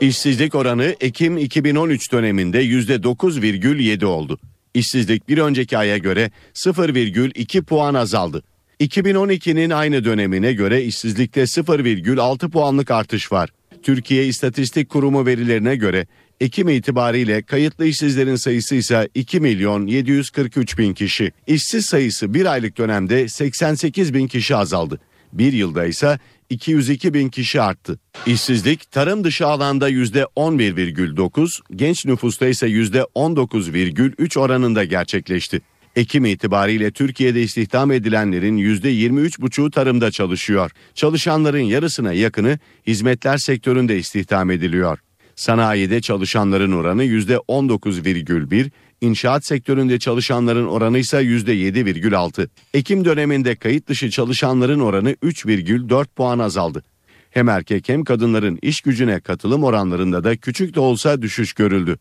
[0.00, 4.38] İşsizlik oranı Ekim 2013 döneminde %9,7 oldu.
[4.74, 8.42] İşsizlik bir önceki aya göre 0,2 puan azaldı.
[8.80, 13.50] 2012'nin aynı dönemine göre işsizlikte 0,6 puanlık artış var.
[13.82, 16.06] Türkiye İstatistik Kurumu verilerine göre
[16.40, 21.32] Ekim itibariyle kayıtlı işsizlerin sayısı ise 2 milyon 743 bin kişi.
[21.46, 25.00] İşsiz sayısı bir aylık dönemde 88 bin kişi azaldı.
[25.32, 26.18] Bir yılda ise
[26.50, 27.98] 202 bin kişi arttı.
[28.26, 35.60] İşsizlik tarım dışı alanda %11,9, genç nüfusta ise %19,3 oranında gerçekleşti.
[35.96, 40.70] Ekim itibariyle Türkiye'de istihdam edilenlerin %23,5'u tarımda çalışıyor.
[40.94, 44.98] Çalışanların yarısına yakını hizmetler sektöründe istihdam ediliyor.
[45.36, 52.48] Sanayide çalışanların oranı %19,1, inşaat sektöründe çalışanların oranı ise %7,6.
[52.74, 56.82] Ekim döneminde kayıt dışı çalışanların oranı 3,4 puan azaldı.
[57.30, 61.98] Hem erkek hem kadınların iş gücüne katılım oranlarında da küçük de olsa düşüş görüldü.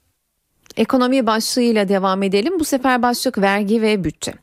[0.78, 2.60] Ekonomi başlığıyla devam edelim.
[2.60, 4.34] Bu sefer başlık vergi ve bütçe.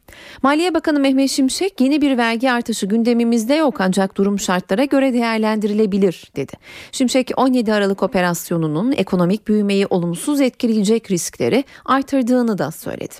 [0.43, 6.31] Maliye Bakanı Mehmet Şimşek yeni bir vergi artışı gündemimizde yok ancak durum şartlara göre değerlendirilebilir
[6.37, 6.53] dedi.
[6.93, 13.15] Şimşek 17 Aralık operasyonunun ekonomik büyümeyi olumsuz etkileyecek riskleri artırdığını da söyledi.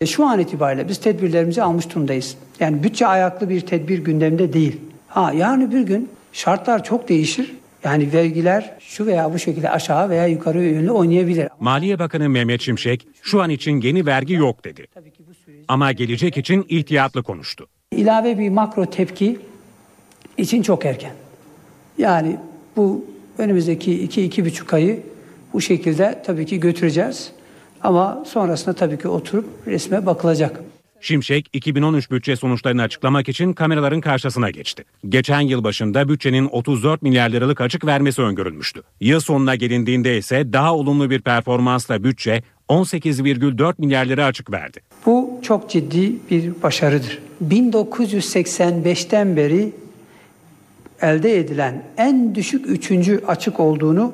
[0.00, 2.36] E, Şu an itibariyle biz tedbirlerimizi almış durumdayız.
[2.60, 4.80] Yani bütçe ayaklı bir tedbir gündemde değil.
[5.08, 7.54] Ha yarın bir gün şartlar çok değişir.
[7.86, 11.48] Yani vergiler şu veya bu şekilde aşağı veya yukarı yönlü oynayabilir.
[11.60, 14.86] Maliye Bakanı Mehmet Şimşek şu an için yeni vergi yok dedi.
[15.68, 17.66] Ama gelecek için ihtiyatlı konuştu.
[17.92, 19.38] İlave bir makro tepki
[20.36, 21.12] için çok erken.
[21.98, 22.36] Yani
[22.76, 23.04] bu
[23.38, 25.00] önümüzdeki iki, iki buçuk ayı
[25.52, 27.32] bu şekilde tabii ki götüreceğiz.
[27.82, 30.60] Ama sonrasında tabii ki oturup resme bakılacak.
[31.00, 34.84] Şimşek 2013 bütçe sonuçlarını açıklamak için kameraların karşısına geçti.
[35.08, 38.82] Geçen yıl başında bütçenin 34 milyar liralık açık vermesi öngörülmüştü.
[39.00, 44.80] Yıl sonuna gelindiğinde ise daha olumlu bir performansla bütçe 18,4 milyar lira açık verdi.
[45.06, 47.18] Bu çok ciddi bir başarıdır.
[47.48, 49.72] 1985'ten beri
[51.02, 54.12] elde edilen en düşük üçüncü açık olduğunu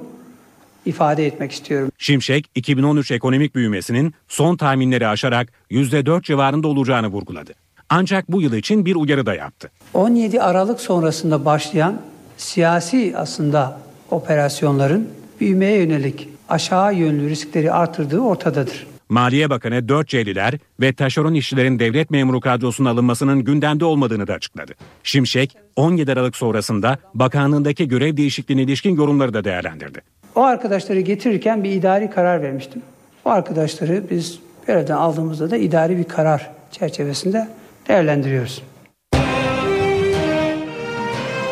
[0.86, 1.90] ifade etmek istiyorum.
[1.98, 7.52] Şimşek 2013 ekonomik büyümesinin son tahminleri aşarak %4 civarında olacağını vurguladı.
[7.88, 9.70] Ancak bu yıl için bir uyarı da yaptı.
[9.94, 12.00] 17 Aralık sonrasında başlayan
[12.36, 15.08] siyasi aslında operasyonların
[15.40, 18.86] büyümeye yönelik aşağı yönlü riskleri artırdığı ortadadır.
[19.08, 24.72] Maliye Bakanı 4C'liler ve taşeron işçilerin devlet memuru kadrosuna alınmasının gündemde olmadığını da açıkladı.
[25.02, 30.02] Şimşek 17 Aralık sonrasında bakanlığındaki görev değişikliğine ilişkin yorumları da değerlendirdi.
[30.34, 32.82] O arkadaşları getirirken bir idari karar vermiştim.
[33.24, 37.48] O arkadaşları biz görevden aldığımızda da idari bir karar çerçevesinde
[37.88, 38.62] değerlendiriyoruz.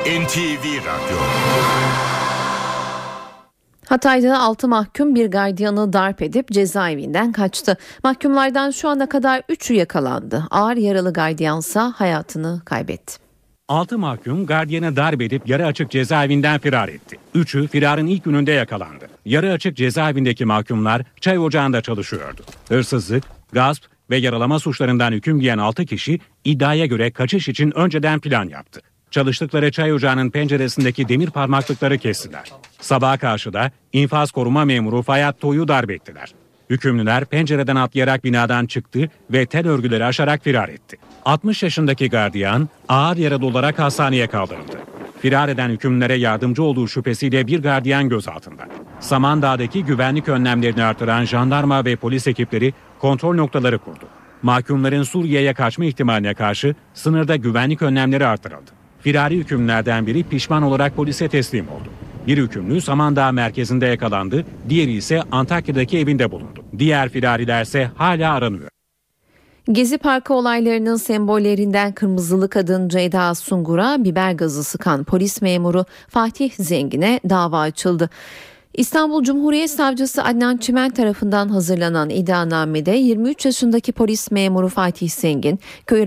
[0.06, 1.18] NTV Radyo
[3.88, 7.76] Hatay'da 6 mahkum bir gardiyanı darp edip cezaevinden kaçtı.
[8.04, 10.44] Mahkumlardan şu ana kadar 3'ü yakalandı.
[10.50, 13.29] Ağır yaralı gardiyansa hayatını kaybetti.
[13.70, 17.16] 6 mahkum gardiyanı darp edip yarı açık cezaevinden firar etti.
[17.34, 19.08] Üçü firarın ilk gününde yakalandı.
[19.24, 22.42] Yarı açık cezaevindeki mahkumlar çay ocağında çalışıyordu.
[22.68, 28.48] Hırsızlık, gasp ve yaralama suçlarından hüküm giyen 6 kişi iddiaya göre kaçış için önceden plan
[28.48, 28.80] yaptı.
[29.10, 32.50] Çalıştıkları çay ocağının penceresindeki demir parmaklıkları kestiler.
[32.80, 36.34] Sabaha karşı da infaz koruma memuru Fayat Toy'u darp ettiler.
[36.70, 40.96] Hükümlüler pencereden atlayarak binadan çıktı ve tel örgüleri aşarak firar etti.
[41.24, 44.78] 60 yaşındaki gardiyan ağır yaralı olarak hastaneye kaldırıldı.
[45.20, 48.62] Firar eden hükümlülere yardımcı olduğu şüphesiyle bir gardiyan gözaltında.
[49.00, 54.04] Samandağ'daki güvenlik önlemlerini artıran jandarma ve polis ekipleri kontrol noktaları kurdu.
[54.42, 58.70] Mahkumların Suriye'ye kaçma ihtimaline karşı sınırda güvenlik önlemleri artırıldı.
[59.00, 61.88] Firari hükümlerden biri pişman olarak polise teslim oldu.
[62.26, 66.64] Bir hükümlü Samandağ merkezinde yakalandı, diğeri ise Antakya'daki evinde bulundu.
[66.78, 68.79] Diğer firariler ise hala aranıyor.
[69.68, 77.20] Gezi Parkı olaylarının sembollerinden kırmızılı kadın Ceyda Sungur'a biber gazı sıkan polis memuru Fatih Zengin'e
[77.28, 78.10] dava açıldı.
[78.74, 85.58] İstanbul Cumhuriyet Savcısı Adnan Çimen tarafından hazırlanan iddianamede 23 yaşındaki polis memuru Fatih Zengin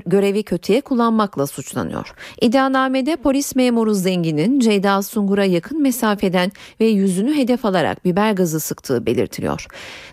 [0.05, 2.13] görevi kötüye kullanmakla suçlanıyor.
[2.41, 9.05] İddianamede polis memuru Zengin'in Ceyda Sungur'a yakın mesafeden ve yüzünü hedef alarak biber gazı sıktığı
[9.05, 9.67] belirtiliyor.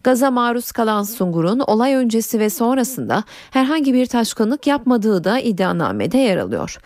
[0.04, 6.36] Gaza maruz kalan Sungur'un olay öncesi ve sonrasında herhangi bir taşkınlık yapmadığı da iddianamede yer
[6.36, 6.78] alıyor.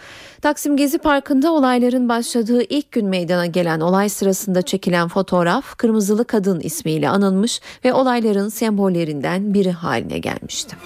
[0.44, 6.61] Taksim Gezi Parkı'nda olayların başladığı ilk gün meydana gelen olay sırasında çekilen fotoğraf Kırmızılı Kadın
[6.61, 10.76] ismiyle anılmış ve olayların sembollerinden biri haline gelmişti.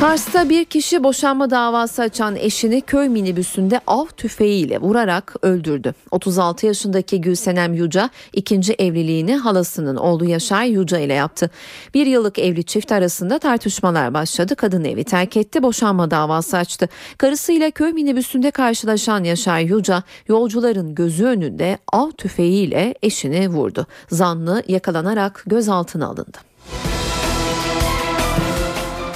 [0.00, 5.94] Kars'ta bir kişi boşanma davası açan eşini köy minibüsünde av tüfeğiyle vurarak öldürdü.
[6.10, 11.50] 36 yaşındaki Gülsenem Yuca ikinci evliliğini halasının oğlu Yaşar Yuca ile yaptı.
[11.94, 14.56] Bir yıllık evli çift arasında tartışmalar başladı.
[14.56, 16.88] Kadın evi terk etti, boşanma davası açtı.
[17.18, 23.86] Karısıyla köy minibüsünde karşılaşan Yaşar Yuca yolcuların gözü önünde av tüfeğiyle eşini vurdu.
[24.10, 26.49] Zanlı yakalanarak gözaltına alındı.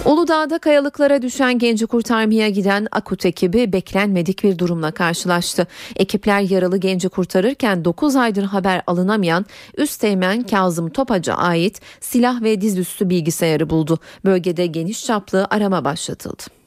[0.04, 5.66] Uludağ'da kayalıklara düşen genci kurtarmaya giden Akut ekibi beklenmedik bir durumla karşılaştı.
[5.96, 13.10] Ekipler yaralı genci kurtarırken 9 aydır haber alınamayan Üsteğmen Kazım Topaç'a ait silah ve dizüstü
[13.10, 13.98] bilgisayarı buldu.
[14.24, 16.63] Bölgede geniş çaplı arama başlatıldı.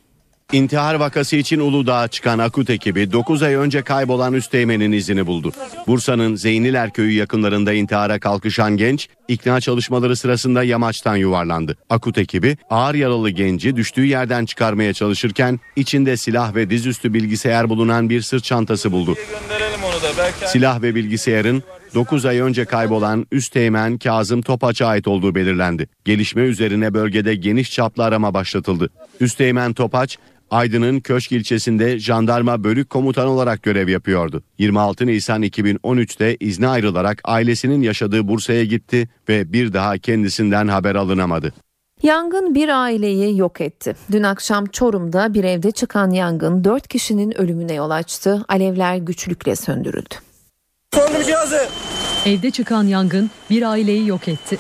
[0.54, 5.52] İntihar vakası için Uludağ'a çıkan Akut ekibi 9 ay önce kaybolan Üsteğmen'in izini buldu.
[5.88, 11.78] Bursa'nın Zeyniler köyü yakınlarında intihara kalkışan genç ikna çalışmaları sırasında yamaçtan yuvarlandı.
[11.90, 18.10] Akut ekibi ağır yaralı genci düştüğü yerden çıkarmaya çalışırken içinde silah ve dizüstü bilgisayar bulunan
[18.10, 19.16] bir sırt çantası buldu.
[20.46, 25.88] Silah ve bilgisayarın 9 ay önce kaybolan Üsteğmen Kazım Topaç'a ait olduğu belirlendi.
[26.06, 28.90] Gelişme üzerine bölgede geniş çaplı arama başlatıldı.
[29.20, 30.18] Üsteğmen Topaç
[30.52, 34.44] Aydın'ın Köşk ilçesinde jandarma bölük komutanı olarak görev yapıyordu.
[34.58, 41.54] 26 Nisan 2013'te izne ayrılarak ailesinin yaşadığı Bursa'ya gitti ve bir daha kendisinden haber alınamadı.
[42.04, 43.96] Yangın bir aileyi yok etti.
[44.12, 48.46] Dün akşam Çorum'da bir evde çıkan yangın 4 kişinin ölümüne yol açtı.
[48.48, 50.16] Alevler güçlükle söndürüldü.
[52.28, 54.58] Evde çıkan yangın bir aileyi yok etti.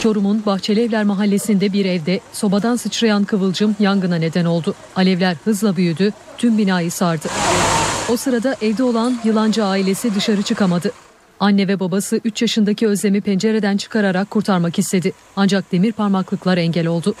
[0.00, 4.74] Çorum'un Bahçelievler mahallesinde bir evde sobadan sıçrayan kıvılcım yangına neden oldu.
[4.96, 7.28] Alevler hızla büyüdü, tüm binayı sardı.
[8.08, 10.92] O sırada evde olan yılancı ailesi dışarı çıkamadı.
[11.40, 15.12] Anne ve babası 3 yaşındaki Özlem'i pencereden çıkararak kurtarmak istedi.
[15.36, 17.14] Ancak demir parmaklıklar engel oldu.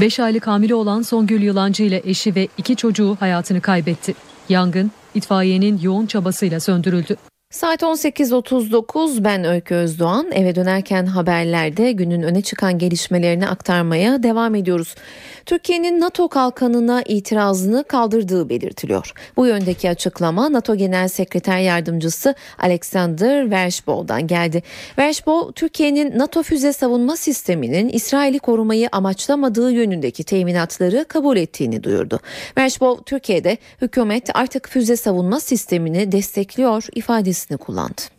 [0.00, 4.14] 5 aylık hamile olan Songül Yılancı ile eşi ve iki çocuğu hayatını kaybetti.
[4.48, 7.16] Yangın itfaiyenin yoğun çabasıyla söndürüldü.
[7.50, 14.94] Saat 18.39 ben Öykü Özdoğan eve dönerken haberlerde günün öne çıkan gelişmelerini aktarmaya devam ediyoruz.
[15.46, 19.12] Türkiye'nin NATO kalkanına itirazını kaldırdığı belirtiliyor.
[19.36, 24.62] Bu yöndeki açıklama NATO Genel Sekreter Yardımcısı Alexander Vershbow'dan geldi.
[24.98, 32.20] Vershbow Türkiye'nin NATO füze savunma sisteminin İsrail'i korumayı amaçlamadığı yönündeki teminatları kabul ettiğini duyurdu.
[32.58, 38.17] Vershbow Türkiye'de hükümet artık füze savunma sistemini destekliyor ifadesi ifadesini kullandı.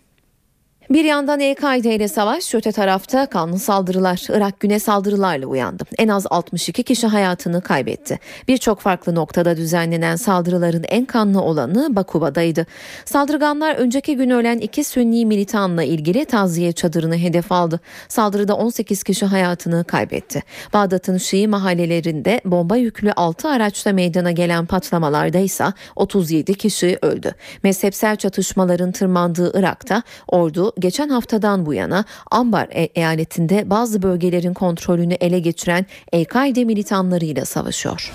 [0.89, 5.83] Bir yandan El-Kaide ile savaş, öte tarafta kanlı saldırılar, Irak güne saldırılarla uyandı.
[5.97, 8.19] En az 62 kişi hayatını kaybetti.
[8.47, 12.65] Birçok farklı noktada düzenlenen saldırıların en kanlı olanı Bakuba'daydı.
[13.05, 17.79] Saldırganlar önceki gün ölen iki Sünni militanla ilgili taziye çadırını hedef aldı.
[18.07, 20.43] Saldırıda 18 kişi hayatını kaybetti.
[20.73, 27.35] Bağdat'ın Şii mahallelerinde bomba yüklü 6 araçla meydana gelen patlamalarda ise 37 kişi öldü.
[27.63, 35.13] Mezhepsel çatışmaların tırmandığı Irak'ta ordu geçen haftadan bu yana Ambar e- eyaletinde bazı bölgelerin kontrolünü
[35.13, 38.13] ele geçiren El-Kaide militanlarıyla savaşıyor.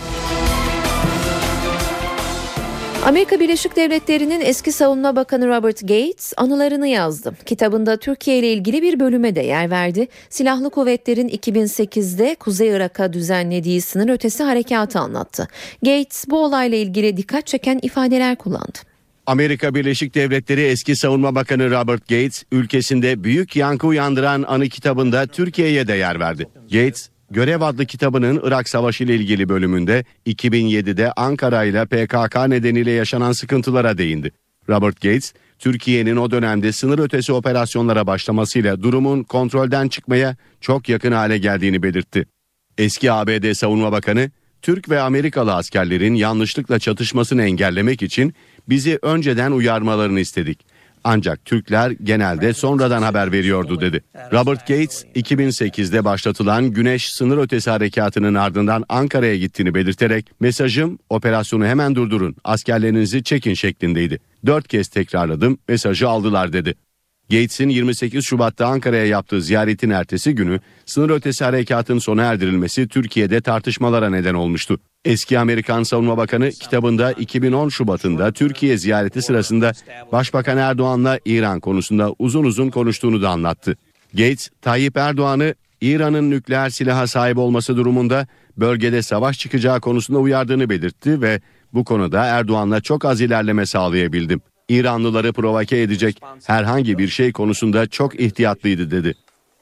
[3.07, 7.35] Amerika Birleşik Devletleri'nin eski savunma bakanı Robert Gates anılarını yazdı.
[7.47, 10.09] Kitabında Türkiye ile ilgili bir bölüme de yer verdi.
[10.31, 15.49] Silahlı kuvvetlerin 2008'de Kuzey Irak'a düzenlediği sınır ötesi harekatı anlattı.
[15.83, 18.94] Gates bu olayla ilgili dikkat çeken ifadeler kullandı.
[19.27, 25.89] Amerika Birleşik Devletleri eski savunma bakanı Robert Gates ülkesinde büyük yankı uyandıran anı kitabında Türkiye'ye
[25.89, 26.49] de yer verdi.
[26.63, 33.33] Gates Görev adlı kitabının Irak Savaşı ile ilgili bölümünde 2007'de Ankara ile PKK nedeniyle yaşanan
[33.33, 34.33] sıkıntılara değindi.
[34.69, 41.39] Robert Gates, Türkiye'nin o dönemde sınır ötesi operasyonlara başlamasıyla durumun kontrolden çıkmaya çok yakın hale
[41.39, 42.27] geldiğini belirtti.
[42.79, 44.31] Eski ABD Savunma Bakanı,
[44.65, 48.35] Türk ve Amerikalı askerlerin yanlışlıkla çatışmasını engellemek için
[48.69, 50.67] bizi önceden uyarmalarını istedik.
[51.05, 54.05] Ancak Türkler genelde sonradan haber veriyordu dedi.
[54.33, 61.95] Robert Gates 2008'de başlatılan Güneş sınır ötesi harekatının ardından Ankara'ya gittiğini belirterek mesajım operasyonu hemen
[61.95, 64.21] durdurun askerlerinizi çekin şeklindeydi.
[64.47, 66.75] Dört kez tekrarladım mesajı aldılar dedi.
[67.31, 74.11] Gates'in 28 Şubat'ta Ankara'ya yaptığı ziyaretin ertesi günü sınır ötesi harekatın sona erdirilmesi Türkiye'de tartışmalara
[74.11, 74.81] neden olmuştu.
[75.05, 79.73] Eski Amerikan Savunma Bakanı kitabında 2010 Şubat'ında Türkiye ziyareti sırasında
[80.13, 83.77] Başbakan Erdoğan'la İran konusunda uzun uzun konuştuğunu da anlattı.
[84.15, 91.23] Gates, Tayyip Erdoğan'ı İran'ın nükleer silaha sahip olması durumunda bölgede savaş çıkacağı konusunda uyardığını belirtti
[91.23, 91.41] ve
[91.73, 94.41] bu konuda Erdoğan'la çok az ilerleme sağlayabildim.
[94.69, 99.15] İranlıları provoke edecek herhangi bir şey konusunda çok ihtiyatlıydı dedi.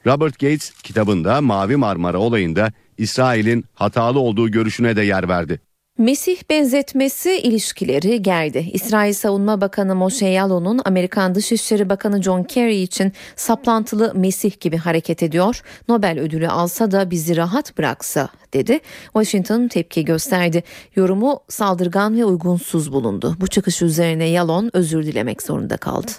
[0.07, 5.61] Robert Gates kitabında Mavi Marmara olayında İsrail'in hatalı olduğu görüşüne de yer verdi.
[5.97, 8.69] Mesih benzetmesi ilişkileri gerdi.
[8.73, 15.23] İsrail Savunma Bakanı Moshe Yalon'un Amerikan Dışişleri Bakanı John Kerry için saplantılı Mesih gibi hareket
[15.23, 15.61] ediyor.
[15.89, 18.79] Nobel ödülü alsa da bizi rahat bıraksa dedi.
[19.03, 20.63] Washington tepki gösterdi.
[20.95, 23.37] Yorumu saldırgan ve uygunsuz bulundu.
[23.41, 26.11] Bu çıkış üzerine Yalon özür dilemek zorunda kaldı.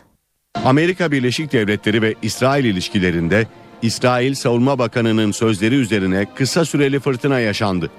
[0.65, 3.47] Amerika Birleşik Devletleri ve İsrail ilişkilerinde
[3.83, 7.91] İsrail Savunma Bakanı'nın sözleri üzerine kısa süreli fırtına yaşandı.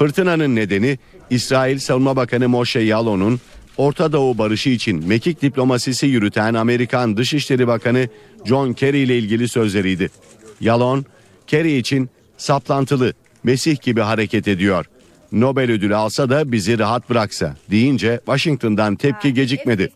[0.00, 0.98] Fırtınanın nedeni
[1.30, 3.40] İsrail Savunma Bakanı Moshe Yalon'un
[3.76, 8.08] Orta Doğu barışı için mekik diplomasisi yürüten Amerikan Dışişleri Bakanı
[8.44, 10.10] John Kerry ile ilgili sözleriydi.
[10.60, 11.04] Yalon,
[11.46, 13.12] Kerry için saplantılı,
[13.44, 14.86] Mesih gibi hareket ediyor.
[15.32, 19.90] Nobel ödülü alsa da bizi rahat bıraksa deyince Washington'dan tepki gecikmedi.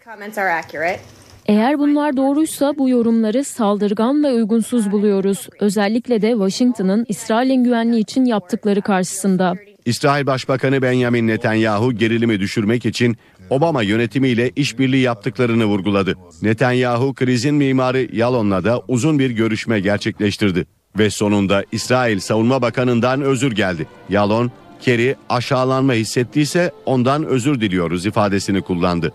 [1.46, 5.48] Eğer bunlar doğruysa bu yorumları saldırgan ve uygunsuz buluyoruz.
[5.60, 9.54] Özellikle de Washington'ın İsrail'in güvenliği için yaptıkları karşısında.
[9.84, 13.16] İsrail Başbakanı Benjamin Netanyahu gerilimi düşürmek için
[13.50, 16.14] Obama yönetimiyle işbirliği yaptıklarını vurguladı.
[16.42, 20.66] Netanyahu krizin mimarı Yalon'la da uzun bir görüşme gerçekleştirdi.
[20.98, 23.86] Ve sonunda İsrail Savunma Bakanı'ndan özür geldi.
[24.08, 29.12] Yalon, Kerry aşağılanma hissettiyse ondan özür diliyoruz ifadesini kullandı.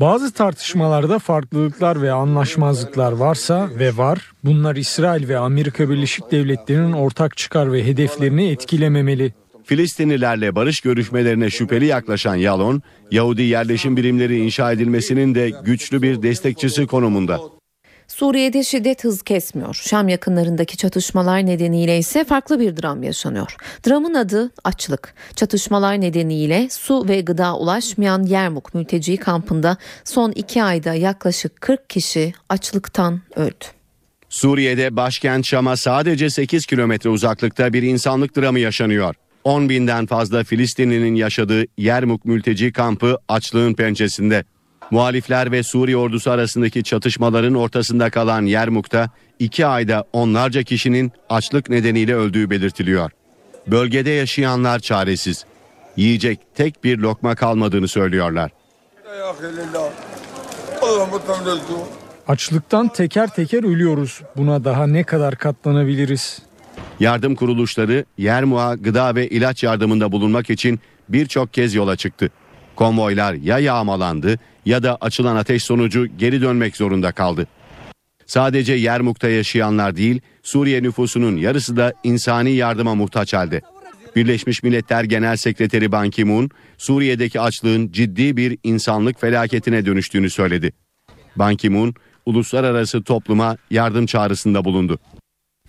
[0.00, 7.36] Bazı tartışmalarda farklılıklar ve anlaşmazlıklar varsa ve var, bunlar İsrail ve Amerika Birleşik Devletleri'nin ortak
[7.36, 9.32] çıkar ve hedeflerini etkilememeli.
[9.64, 16.86] Filistinlilerle barış görüşmelerine şüpheli yaklaşan Yalon, Yahudi yerleşim birimleri inşa edilmesinin de güçlü bir destekçisi
[16.86, 17.40] konumunda.
[18.10, 19.74] Suriye'de şiddet hız kesmiyor.
[19.74, 23.56] Şam yakınlarındaki çatışmalar nedeniyle ise farklı bir dram yaşanıyor.
[23.88, 25.14] Dramın adı açlık.
[25.36, 32.32] Çatışmalar nedeniyle su ve gıda ulaşmayan Yermuk mülteci kampında son iki ayda yaklaşık 40 kişi
[32.48, 33.64] açlıktan öldü.
[34.28, 39.14] Suriye'de başkent Şam'a sadece 8 kilometre uzaklıkta bir insanlık dramı yaşanıyor.
[39.44, 44.44] 10 binden fazla Filistinlinin yaşadığı Yermuk mülteci kampı açlığın pençesinde.
[44.90, 52.14] Muhalifler ve Suriye ordusu arasındaki çatışmaların ortasında kalan Yermuk'ta iki ayda onlarca kişinin açlık nedeniyle
[52.14, 53.10] öldüğü belirtiliyor.
[53.66, 55.44] Bölgede yaşayanlar çaresiz.
[55.96, 58.50] Yiyecek tek bir lokma kalmadığını söylüyorlar.
[62.28, 64.22] Açlıktan teker teker ölüyoruz.
[64.36, 66.42] Buna daha ne kadar katlanabiliriz?
[67.00, 72.30] Yardım kuruluşları Yermuğa gıda ve ilaç yardımında bulunmak için birçok kez yola çıktı.
[72.76, 77.46] Konvoylar ya yağmalandı ya da açılan ateş sonucu geri dönmek zorunda kaldı.
[78.26, 83.60] Sadece Yermuk'ta yaşayanlar değil, Suriye nüfusunun yarısı da insani yardıma muhtaç halde.
[84.16, 90.72] Birleşmiş Milletler Genel Sekreteri Ban Ki-moon, Suriye'deki açlığın ciddi bir insanlık felaketine dönüştüğünü söyledi.
[91.36, 91.94] Ban Ki-moon,
[92.26, 94.98] uluslararası topluma yardım çağrısında bulundu.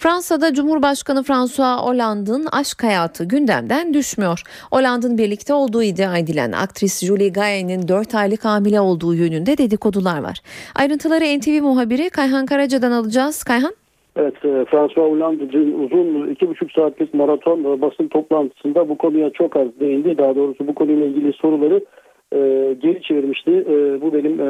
[0.03, 4.39] Fransa'da Cumhurbaşkanı François Hollande'ın aşk hayatı gündemden düşmüyor.
[4.71, 10.37] Hollande'ın birlikte olduğu iddia edilen aktris Julie Gaye'nin 4 aylık hamile olduğu yönünde dedikodular var.
[10.75, 13.43] Ayrıntıları NTV muhabiri Kayhan Karaca'dan alacağız.
[13.43, 13.73] Kayhan?
[14.15, 15.43] Evet, e, François Hollande
[15.83, 20.17] uzun iki buçuk saatlik maraton e, basın toplantısında bu konuya çok az değindi.
[20.17, 21.85] Daha doğrusu bu konuyla ilgili soruları
[22.33, 22.39] e,
[22.81, 23.51] geri çevirmişti.
[23.51, 24.49] E, bu benim e,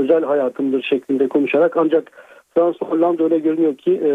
[0.00, 2.12] özel hayatımdır şeklinde konuşarak ancak
[2.56, 4.10] François Hollande öyle görünüyor ki e,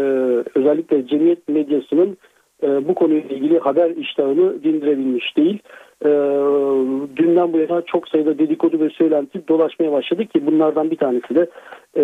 [0.58, 2.16] özellikle cemiyet medyasının
[2.62, 5.58] e, bu konuyla ilgili haber iştahını dindirebilmiş değil.
[6.04, 6.08] E,
[7.16, 11.40] dünden bu yana çok sayıda dedikodu ve söylenti dolaşmaya başladı ki bunlardan bir tanesi de
[11.96, 12.02] e,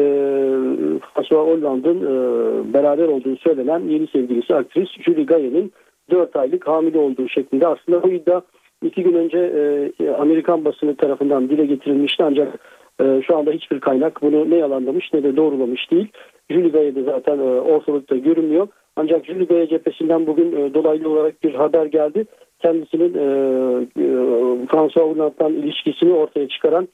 [1.15, 5.73] François Hollande'ın e, beraber olduğu söylenen yeni sevgilisi aktris Julie Gaye'nin
[6.11, 8.43] 4 aylık hamile olduğu şeklinde aslında bu iddia
[8.83, 9.39] iki gün önce
[10.01, 12.59] e, Amerikan basını tarafından dile getirilmişti ancak
[13.01, 16.09] e, şu anda hiçbir kaynak bunu ne yalanlamış ne de doğrulamış değil.
[16.51, 18.69] Julie Gaye de zaten e, ortalıkta görünmüyor.
[18.97, 22.25] Ancak Julie Gaye cephesinden bugün e, dolaylı olarak bir haber geldi.
[22.59, 23.25] Kendisinin e,
[23.83, 24.07] e,
[24.67, 26.89] François Hollande'dan ilişkisini ortaya çıkaran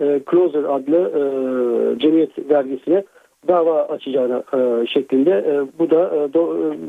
[0.00, 1.12] e, Closer adlı
[1.98, 3.04] cemiyet dergisine
[3.48, 4.42] dava açacağına
[4.86, 6.28] şeklinde bu da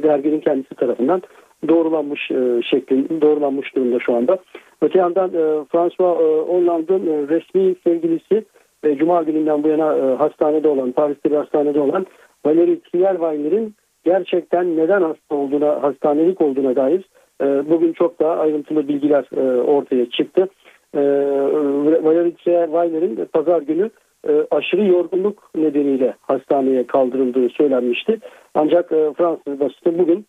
[0.04, 1.22] e, kendisi tarafından
[1.68, 4.38] doğrulanmış e, şeklinde doğrulanmış durumda şu anda.
[4.82, 8.46] Öte yandan e, François Hollande'ın resmi sevgilisi
[8.86, 12.06] e, Cuma gününden bu yana e, hastanede olan, Paris'te bir hastanede olan
[12.46, 17.10] Valérie Trierweiler'in gerçekten neden hasta olduğuna, hastanelik olduğuna dair
[17.42, 20.48] e, bugün çok daha ayrıntılı bilgiler e, ortaya çıktı.
[20.94, 21.00] E,
[22.04, 23.90] Valérie Trierweiler'in pazar günü
[24.28, 28.20] e, aşırı yorgunluk nedeniyle hastaneye kaldırıldığı söylenmişti.
[28.54, 30.26] Ancak e, Fransız basını bugün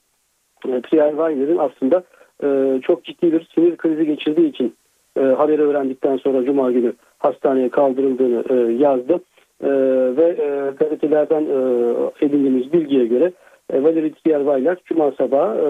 [0.68, 2.02] e, Trierweiler'in aslında
[2.44, 4.74] e, çok ciddi bir sinir krizi geçirdiği için
[5.16, 9.20] e, haberi öğrendikten sonra Cuma günü hastaneye kaldırıldığını e, yazdı.
[9.64, 9.70] E,
[10.16, 13.32] ve e, gazetelerden e, edindiğimiz bilgiye göre
[13.72, 15.66] e, Valerie Trierweiler Cuma sabahı e,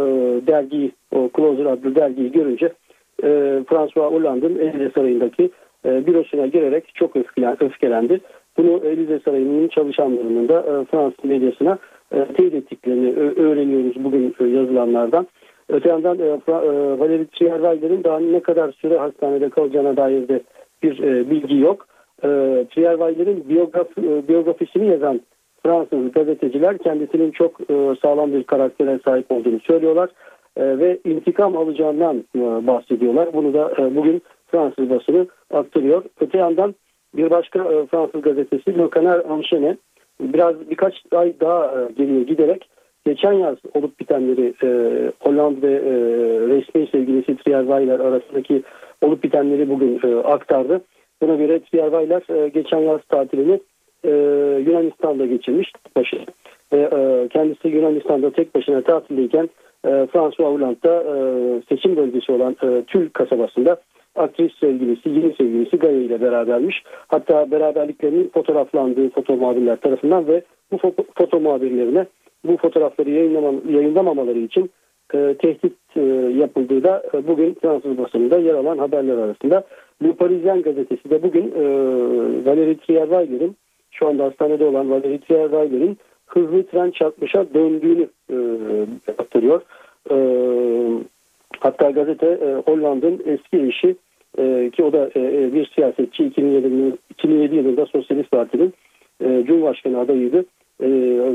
[0.46, 2.72] dergiyi, o Closer adlı dergiyi görünce
[3.22, 3.28] e,
[3.68, 5.50] François Hollande'ın Elize Sarayı'ndaki
[5.84, 8.20] e, bürosuna girerek çok öfkelen, öfkelendi.
[8.58, 11.78] Bunu Elize Sarayı'nın çalışanlarının da e, Fransız medyasına
[12.12, 15.26] e, teyit ettiklerini öğreniyoruz bugün e, yazılanlardan.
[15.68, 16.52] Öte yandan e, e,
[16.98, 20.40] Valerie Trierweiler'in daha ne kadar süre hastanede kalacağına dair de
[20.82, 21.86] bir e, bilgi yok.
[22.22, 22.28] E,
[22.74, 25.20] Trierweiler'in biyograf, e, biyografisini yazan
[25.62, 30.10] Fransız gazeteciler kendisinin çok e, sağlam bir karaktere sahip olduğunu söylüyorlar.
[30.56, 33.32] E, ve intikam alacağından e, bahsediyorlar.
[33.32, 36.02] Bunu da e, bugün Fransız basını aktarıyor.
[36.20, 36.74] Öte yandan
[37.16, 39.76] bir başka e, Fransız gazetesi Le Canard Enchaîné
[40.20, 42.68] biraz birkaç ay daha e, geriye giderek
[43.06, 44.68] geçen yaz olup bitenleri e,
[45.20, 45.92] Hollanda e,
[46.48, 46.86] resmi
[47.26, 48.62] sevgilisi Trierweiler arasındaki
[49.02, 50.80] olup bitenleri bugün e, aktardı.
[51.22, 53.60] Buna göre Trierweiler e, geçen yaz tatilini
[54.04, 54.10] e,
[54.66, 56.24] Yunanistan'da geçirmiş başına.
[56.72, 59.48] Ve e, kendisi Yunanistan'da tek başına tatildeyken
[59.84, 61.16] e, François Hollande'da e,
[61.68, 63.76] seçim bölgesi olan e, Tül kasabasında
[64.16, 66.82] aktris sevgilisi, yeni sevgilisi Gaye ile berabermiş.
[67.08, 72.06] Hatta beraberliklerinin fotoğraflandığı foto muhabirler tarafından ve bu foto, foto muhabirlerine
[72.44, 73.10] bu fotoğrafları
[73.70, 74.70] yayınlamamaları için
[75.14, 76.00] e, tehdit e,
[76.36, 79.64] yapıldığı da e, bugün Fransız basınında yer alan haberler arasında.
[80.02, 81.62] Le Parisien gazetesi de bugün e,
[82.44, 83.56] Valérie Trierweiler'in
[83.90, 88.36] şu anda hastanede olan Valérie Trierweiler'in hızlı tren çarpmışa döndüğünü e,
[89.18, 89.62] aktarıyor.
[90.10, 90.16] E,
[91.60, 93.96] hatta gazete e, Hollanda'nın eski eşi
[94.38, 98.74] e, ki o da e, e bir siyasetçi 2007, 2007 yılında Sosyalist Parti'nin
[99.24, 100.44] e, Cumhurbaşkanı adayıydı.
[100.80, 100.86] E,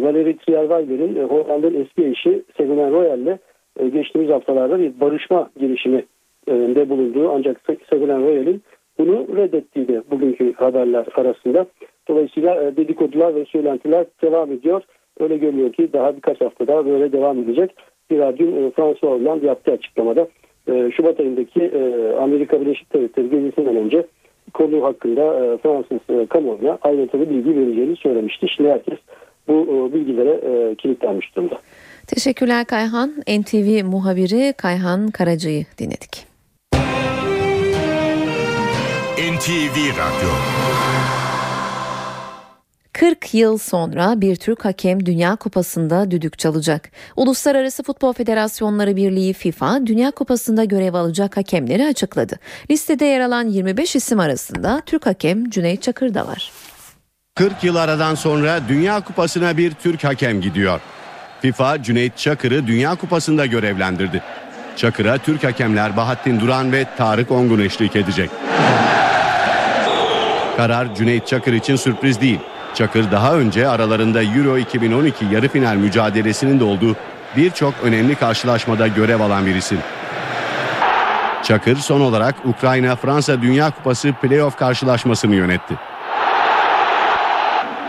[0.03, 3.37] Valérie Trierweiler'in e, Hollanda'nın eski eşi Ségolène Royal'le
[3.79, 6.05] e, geçtiğimiz haftalarda bir barışma girişimi
[6.47, 8.61] e, de bulunduğu ancak Ségolène Royal'in
[8.99, 11.65] bunu reddettiği de bugünkü haberler arasında.
[12.07, 14.81] Dolayısıyla e, dedikodular ve söylentiler devam ediyor.
[15.19, 17.75] Öyle görünüyor ki daha birkaç hafta daha böyle devam edecek.
[18.09, 20.27] Bir dün François Hollande yaptığı açıklamada
[20.91, 21.71] Şubat ayındaki
[22.19, 24.05] Amerika Birleşik Devletleri gezisinden önce
[24.53, 28.47] konu hakkında Fransız kamuoyuna ayrıntılı bilgi vereceğini söylemişti.
[28.55, 28.97] Şimdi herkes
[29.47, 30.39] bu bilgilere
[30.75, 31.57] kilitlenmiş durumda.
[32.15, 33.13] Teşekkürler Kayhan.
[33.27, 36.27] NTV muhabiri Kayhan Karaca'yı dinledik.
[39.17, 40.29] NTV Radyo
[42.93, 46.91] 40 yıl sonra bir Türk hakem Dünya Kupası'nda düdük çalacak.
[47.15, 52.39] Uluslararası Futbol Federasyonları Birliği FIFA Dünya Kupası'nda görev alacak hakemleri açıkladı.
[52.71, 56.51] Listede yer alan 25 isim arasında Türk hakem Cüneyt Çakır da var.
[57.35, 60.81] 40 yıl aradan sonra Dünya Kupası'na bir Türk hakem gidiyor.
[61.41, 64.21] FIFA Cüneyt Çakır'ı Dünya Kupası'nda görevlendirdi.
[64.75, 68.29] Çakır'a Türk hakemler Bahattin Duran ve Tarık Ongun eşlik edecek.
[70.57, 72.39] Karar Cüneyt Çakır için sürpriz değil.
[72.73, 76.95] Çakır daha önce aralarında Euro 2012 yarı final mücadelesinin de olduğu
[77.37, 79.79] birçok önemli karşılaşmada görev alan bir isim.
[81.43, 85.90] Çakır son olarak Ukrayna-Fransa Dünya Kupası playoff karşılaşmasını yönetti.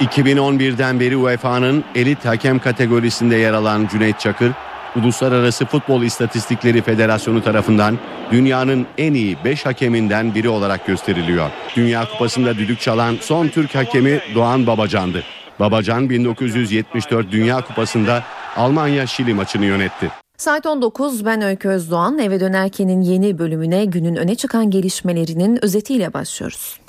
[0.01, 4.53] 2011'den beri UEFA'nın elit hakem kategorisinde yer alan Cüneyt Çakır,
[4.97, 7.99] Uluslararası Futbol İstatistikleri Federasyonu tarafından
[8.33, 11.51] dünyanın en iyi 5 hakeminden biri olarak gösteriliyor.
[11.77, 15.23] Dünya Kupası'nda düdük çalan son Türk hakemi Doğan Babacan'dı.
[15.61, 18.23] Babacan 1974 Dünya Kupası'nda
[18.57, 20.11] Almanya-Şili maçını yönetti.
[20.37, 26.81] Saat 19 ben Öykü Özdoğan eve dönerkenin yeni bölümüne günün öne çıkan gelişmelerinin özetiyle başlıyoruz.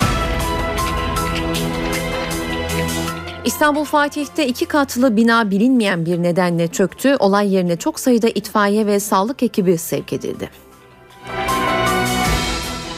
[3.44, 7.16] İstanbul Fatih'te iki katlı bina bilinmeyen bir nedenle çöktü.
[7.18, 10.50] Olay yerine çok sayıda itfaiye ve sağlık ekibi sevk edildi.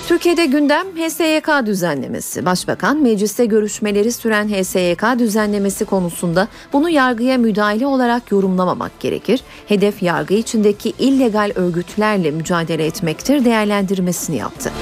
[0.07, 2.47] Türkiye'de gündem HSYK düzenlemesi.
[2.47, 9.41] Başbakan mecliste görüşmeleri süren HSYK düzenlemesi konusunda bunu yargıya müdahale olarak yorumlamamak gerekir.
[9.69, 14.73] Hedef yargı içindeki illegal örgütlerle mücadele etmektir değerlendirmesini yaptı.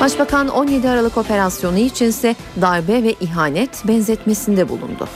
[0.00, 5.08] Başbakan 17 Aralık operasyonu içinse darbe ve ihanet benzetmesinde bulundu.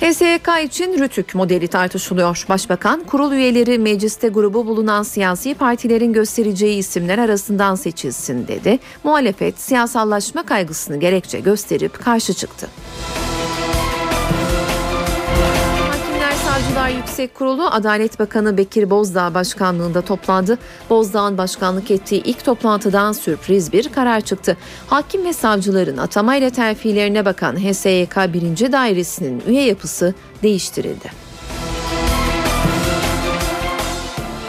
[0.00, 2.44] HSYK için Rütük modeli tartışılıyor.
[2.48, 8.78] Başbakan, kurul üyeleri mecliste grubu bulunan siyasi partilerin göstereceği isimler arasından seçilsin dedi.
[9.04, 12.68] Muhalefet siyasallaşma kaygısını gerekçe gösterip karşı çıktı.
[16.58, 20.58] Savcılar Yüksek Kurulu Adalet Bakanı Bekir Bozdağ başkanlığında toplandı.
[20.90, 24.56] Bozdağ'ın başkanlık ettiği ilk toplantıdan sürpriz bir karar çıktı.
[24.86, 28.72] Hakim ve savcıların atamayla terfilerine bakan HSYK 1.
[28.72, 31.27] Dairesi'nin üye yapısı değiştirildi.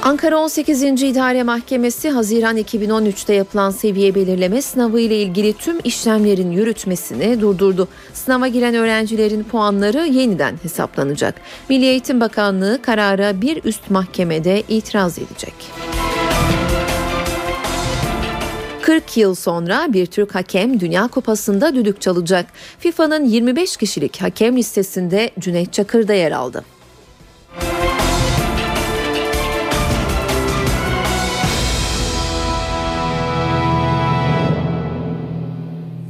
[0.04, 0.84] Ankara 18.
[0.84, 7.88] İdare Mahkemesi Haziran 2013'te yapılan seviye belirleme sınavı ile ilgili tüm işlemlerin yürütmesini durdurdu.
[8.14, 11.36] Sınava giren öğrencilerin puanları yeniden hesaplanacak.
[11.70, 15.54] Milli Eğitim Bakanlığı karara bir üst mahkemede itiraz edecek.
[18.82, 22.46] 40 yıl sonra bir Türk hakem Dünya Kupası'nda düdük çalacak.
[22.80, 26.64] FIFA'nın 25 kişilik hakem listesinde Cüneyt Çakır da yer aldı.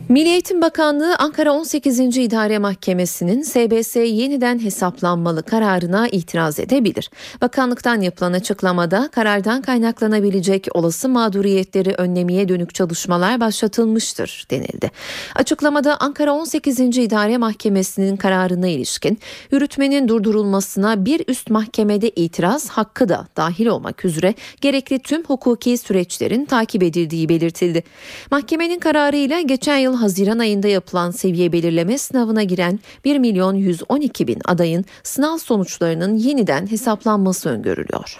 [0.10, 2.00] Milli Eğitim Bakanlığı Ankara 18.
[2.00, 7.10] İdare Mahkemesi'nin SBS yeniden hesaplanmalı kararına itiraz edebilir.
[7.42, 14.92] Bakanlıktan yapılan açıklamada karardan kaynaklanabilecek olası mağduriyetleri önlemeye dönük çalışmalar başlatılmıştır denildi.
[15.36, 16.80] Açıklamada Ankara 18.
[16.80, 19.20] İdare Mahkemesi'nin kararına ilişkin
[19.52, 26.46] yürütmenin durdurulmasına bir üst mahkemede itiraz hakkı da dahil olmak üzere gerekli tüm hukuki süreçlerin
[26.46, 27.84] takip edildiği belirtildi.
[28.32, 34.40] Mahkemenin kararıyla geçen yıl Haziran ayında yapılan seviye belirleme sınavına giren 1 milyon 112 bin
[34.46, 38.20] adayın sınav sonuçlarının yeniden hesaplanması öngörülüyor.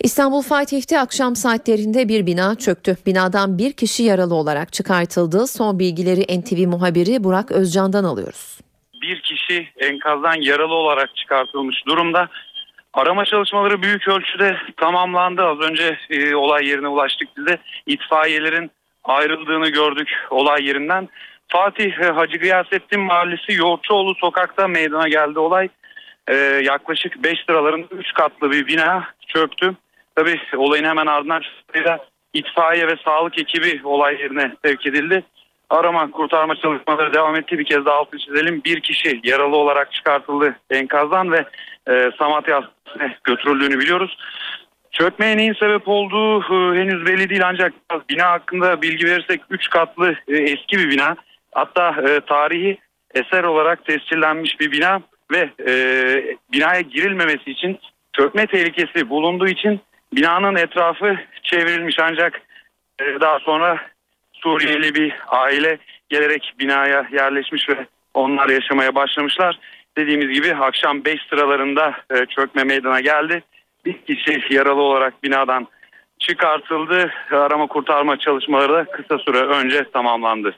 [0.00, 2.96] İstanbul Fatih'te akşam saatlerinde bir bina çöktü.
[3.06, 5.46] Binadan bir kişi yaralı olarak çıkartıldı.
[5.46, 8.58] Son bilgileri NTV muhabiri Burak Özcan'dan alıyoruz.
[9.02, 12.28] Bir kişi enkazdan yaralı olarak çıkartılmış durumda.
[12.92, 15.42] Arama çalışmaları büyük ölçüde tamamlandı.
[15.42, 18.70] Az önce e, olay yerine ulaştık biz de itfaiyelerin
[19.04, 21.08] ayrıldığını gördük olay yerinden.
[21.48, 25.68] Fatih Hacı Gıyasettin Mahallesi Yoğurtçuoğlu sokakta meydana geldi olay.
[26.28, 26.34] Ee,
[26.64, 29.74] yaklaşık 5 liraların 3 katlı bir bina çöktü.
[30.16, 31.42] Tabi olayın hemen ardından
[32.32, 35.24] itfaiye ve sağlık ekibi olay yerine sevk edildi.
[35.70, 37.58] Arama kurtarma çalışmaları devam etti.
[37.58, 38.62] Bir kez daha altı çizelim.
[38.64, 41.44] Bir kişi yaralı olarak çıkartıldı enkazdan ve
[41.88, 42.70] e, Samatya
[43.24, 44.18] götürüldüğünü biliyoruz.
[44.92, 47.72] Çökmeye neyin sebep olduğu e, henüz belli değil ancak
[48.08, 51.16] bina hakkında bilgi verirsek 3 katlı e, eski bir bina.
[51.52, 52.78] Hatta e, tarihi
[53.14, 55.00] eser olarak tescillenmiş bir bina
[55.32, 55.50] ve
[56.52, 57.78] binaya girilmemesi için
[58.12, 59.80] çökme tehlikesi bulunduğu için
[60.12, 62.40] binanın etrafı çevrilmiş ancak
[63.20, 63.78] daha sonra
[64.32, 65.78] Suriyeli bir aile
[66.08, 69.58] gelerek binaya yerleşmiş ve onlar yaşamaya başlamışlar.
[69.96, 71.94] Dediğimiz gibi akşam 5 sıralarında
[72.36, 73.42] çökme meydana geldi.
[73.88, 75.66] Bir kişi yaralı olarak binadan
[76.18, 77.10] çıkartıldı.
[77.30, 80.54] Arama kurtarma çalışmaları da kısa süre önce tamamlandı.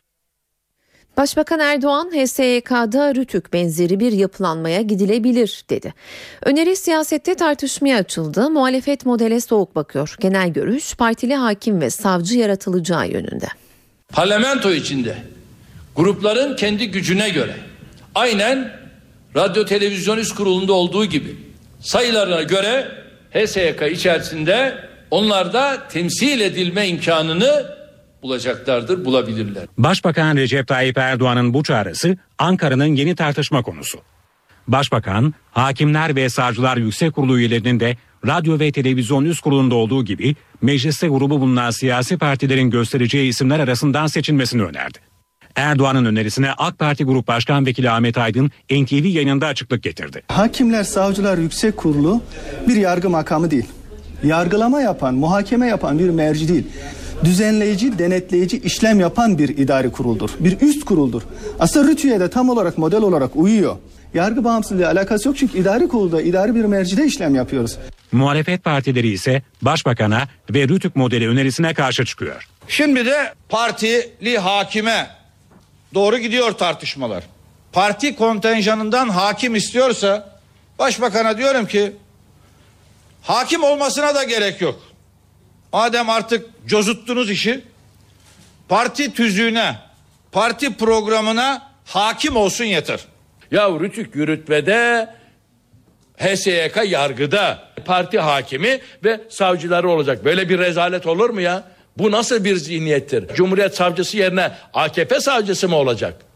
[1.16, 5.94] Başbakan Erdoğan HSYK'da Rütük benzeri bir yapılanmaya gidilebilir dedi.
[6.42, 8.50] Öneri siyasette tartışmaya açıldı.
[8.50, 10.14] Muhalefet modele soğuk bakıyor.
[10.20, 13.46] Genel görüş partili hakim ve savcı yaratılacağı yönünde.
[14.12, 15.16] Parlamento içinde
[15.96, 17.54] grupların kendi gücüne göre
[18.14, 18.72] aynen
[19.36, 21.36] Radyo Televizyon Üst Kurulu'nda olduğu gibi
[21.80, 23.00] sayılarına göre
[23.34, 24.74] HSYK içerisinde
[25.10, 27.66] onlar da temsil edilme imkanını
[28.22, 29.64] bulacaklardır, bulabilirler.
[29.78, 33.98] Başbakan Recep Tayyip Erdoğan'ın bu çağrısı Ankara'nın yeni tartışma konusu.
[34.68, 40.36] Başbakan, Hakimler ve Savcılar Yüksek Kurulu üyelerinin de radyo ve televizyon üst kurulunda olduğu gibi
[40.62, 44.98] mecliste grubu bulunan siyasi partilerin göstereceği isimler arasından seçilmesini önerdi.
[45.60, 50.22] Erdoğan'ın önerisine AK Parti Grup Başkan Vekili Ahmet Aydın NTV yayınında açıklık getirdi.
[50.28, 52.22] Hakimler Savcılar Yüksek Kurulu
[52.68, 53.66] bir yargı makamı değil.
[54.24, 56.64] Yargılama yapan, muhakeme yapan bir merci değil.
[57.24, 60.30] Düzenleyici, denetleyici işlem yapan bir idari kuruldur.
[60.40, 61.22] Bir üst kuruldur.
[61.58, 63.76] Aslında RTÜ'ye de tam olarak model olarak uyuyor.
[64.14, 67.78] Yargı bağımsızlığı alakası yok çünkü idari kurulda, idari bir mercide işlem yapıyoruz.
[68.12, 72.48] Muhalefet partileri ise başbakana ve Rütük modeli önerisine karşı çıkıyor.
[72.68, 75.19] Şimdi de partili hakime
[75.94, 77.24] doğru gidiyor tartışmalar.
[77.72, 80.38] Parti kontenjanından hakim istiyorsa
[80.78, 81.92] başbakana diyorum ki
[83.22, 84.80] hakim olmasına da gerek yok.
[85.72, 87.64] Madem artık cozuttunuz işi
[88.68, 89.76] parti tüzüğüne,
[90.32, 93.00] parti programına hakim olsun yeter.
[93.50, 95.10] Ya Rütük yürütmede
[96.18, 100.24] HSYK yargıda parti hakimi ve savcıları olacak.
[100.24, 101.64] Böyle bir rezalet olur mu ya?
[101.98, 103.34] Bu nasıl bir zihniyettir?
[103.34, 106.30] Cumhuriyet savcısı yerine AKP savcısı mı olacak?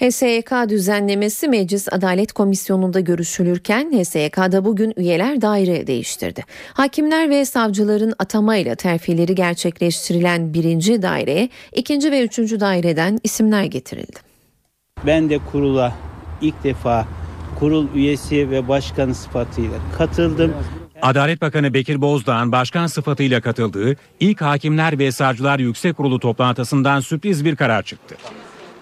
[0.00, 6.44] HSYK düzenlemesi Meclis Adalet Komisyonu'nda görüşülürken HSYK'da bugün üyeler daire değiştirdi.
[6.72, 14.18] Hakimler ve savcıların atamayla terfileri gerçekleştirilen birinci daireye ikinci ve üçüncü daireden isimler getirildi.
[15.06, 15.92] Ben de kurula
[16.42, 17.08] ilk defa
[17.58, 20.54] kurul üyesi ve başkanı sıfatıyla katıldım.
[21.02, 27.44] Adalet Bakanı Bekir Bozdağ'ın başkan sıfatıyla katıldığı ilk Hakimler ve Savcılar Yüksek Kurulu toplantısından sürpriz
[27.44, 28.16] bir karar çıktı.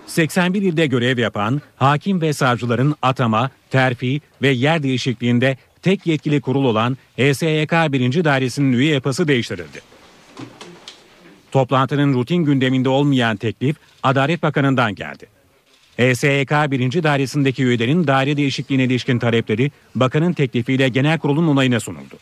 [0.06, 6.64] 81 ilde görev yapan hakim ve savcıların atama, terfi ve yer değişikliğinde tek yetkili kurul
[6.64, 8.24] olan HSYK 1.
[8.24, 9.80] Dairesi'nin üye yapısı değiştirildi.
[11.52, 15.37] Toplantının rutin gündeminde olmayan teklif Adalet Bakanı'ndan geldi.
[15.98, 17.02] HSYK 1.
[17.02, 22.18] Dairesi'ndeki üyelerin daire değişikliğine ilişkin talepleri bakanın teklifiyle genel kurulun onayına sunuldu.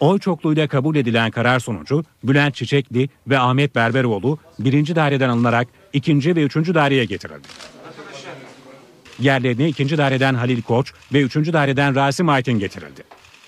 [0.00, 6.36] Oy çokluğuyla kabul edilen karar sonucu Bülent Çiçekli ve Ahmet Berberoğlu birinci daireden alınarak ikinci
[6.36, 7.48] ve üçüncü daireye getirildi.
[9.18, 13.02] Yerlerine ikinci daireden Halil Koç ve üçüncü daireden Rasim Aytin getirildi.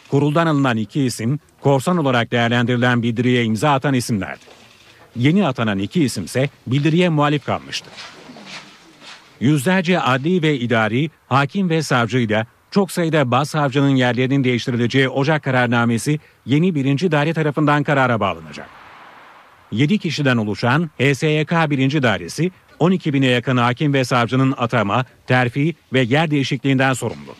[0.08, 4.44] Kuruldan alınan iki isim korsan olarak değerlendirilen bildiriye imza atan isimlerdi.
[5.16, 7.90] Yeni atanan iki isimse bildiriye muhalif kalmıştı.
[9.40, 16.74] Yüzlerce adli ve idari, hakim ve savcıyla çok sayıda başsavcının yerlerinin değiştirileceği Ocak kararnamesi yeni
[16.74, 18.68] birinci daire tarafından karara bağlanacak.
[19.72, 22.02] 7 kişiden oluşan HSYK 1.
[22.02, 27.34] Dairesi 12 bine yakın hakim ve savcının atama, terfi ve yer değişikliğinden sorumlu.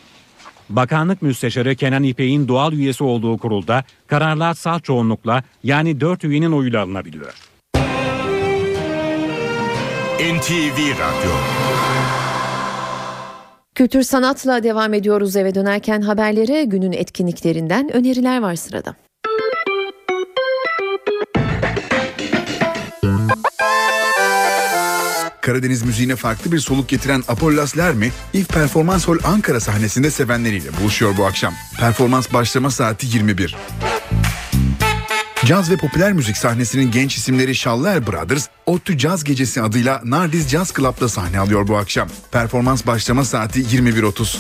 [0.69, 6.83] Bakanlık Müsteşarı Kenan İpek'in doğal üyesi olduğu kurulda kararlar salt çoğunlukla yani 4 üyenin oyuyla
[6.83, 7.50] alınabiliyor.
[10.21, 11.33] NTV Radyo
[13.75, 18.97] Kültür sanatla devam ediyoruz eve dönerken haberlere günün etkinliklerinden öneriler var sırada.
[25.41, 31.17] Karadeniz müziğine farklı bir soluk getiren Apollas Lermi, İF Performans Hall Ankara sahnesinde sevenleriyle buluşuyor
[31.19, 31.55] bu akşam.
[31.79, 33.57] Performans başlama saati 21.
[35.45, 40.73] Caz ve popüler müzik sahnesinin genç isimleri Şaller Brothers, Ottu Caz Gecesi adıyla Nardiz Jazz
[40.73, 42.09] Club'da sahne alıyor bu akşam.
[42.33, 44.37] Performans başlama saati 21.30.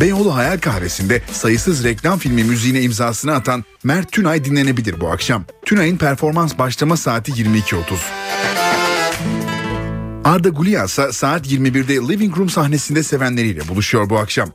[0.00, 5.44] Beyoğlu Hayal Kahvesi'nde sayısız reklam filmi müziğine imzasını atan Mert Tünay dinlenebilir bu akşam.
[5.64, 7.82] Tünay'ın performans başlama saati 22.30.
[10.24, 14.50] Arda Gulia ise saat 21'de Living Room sahnesinde sevenleriyle buluşuyor bu akşam.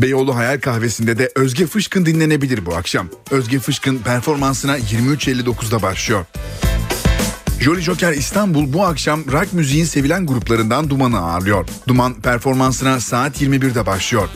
[0.00, 3.08] Beyoğlu Hayal Kahvesi'nde de Özge Fışkın dinlenebilir bu akşam.
[3.30, 6.24] Özge Fışkın performansına 23.59'da başlıyor.
[7.60, 11.68] Jolly Joker İstanbul bu akşam rock müziğin sevilen gruplarından Duman'ı ağırlıyor.
[11.88, 14.28] Duman performansına saat 21'de başlıyor.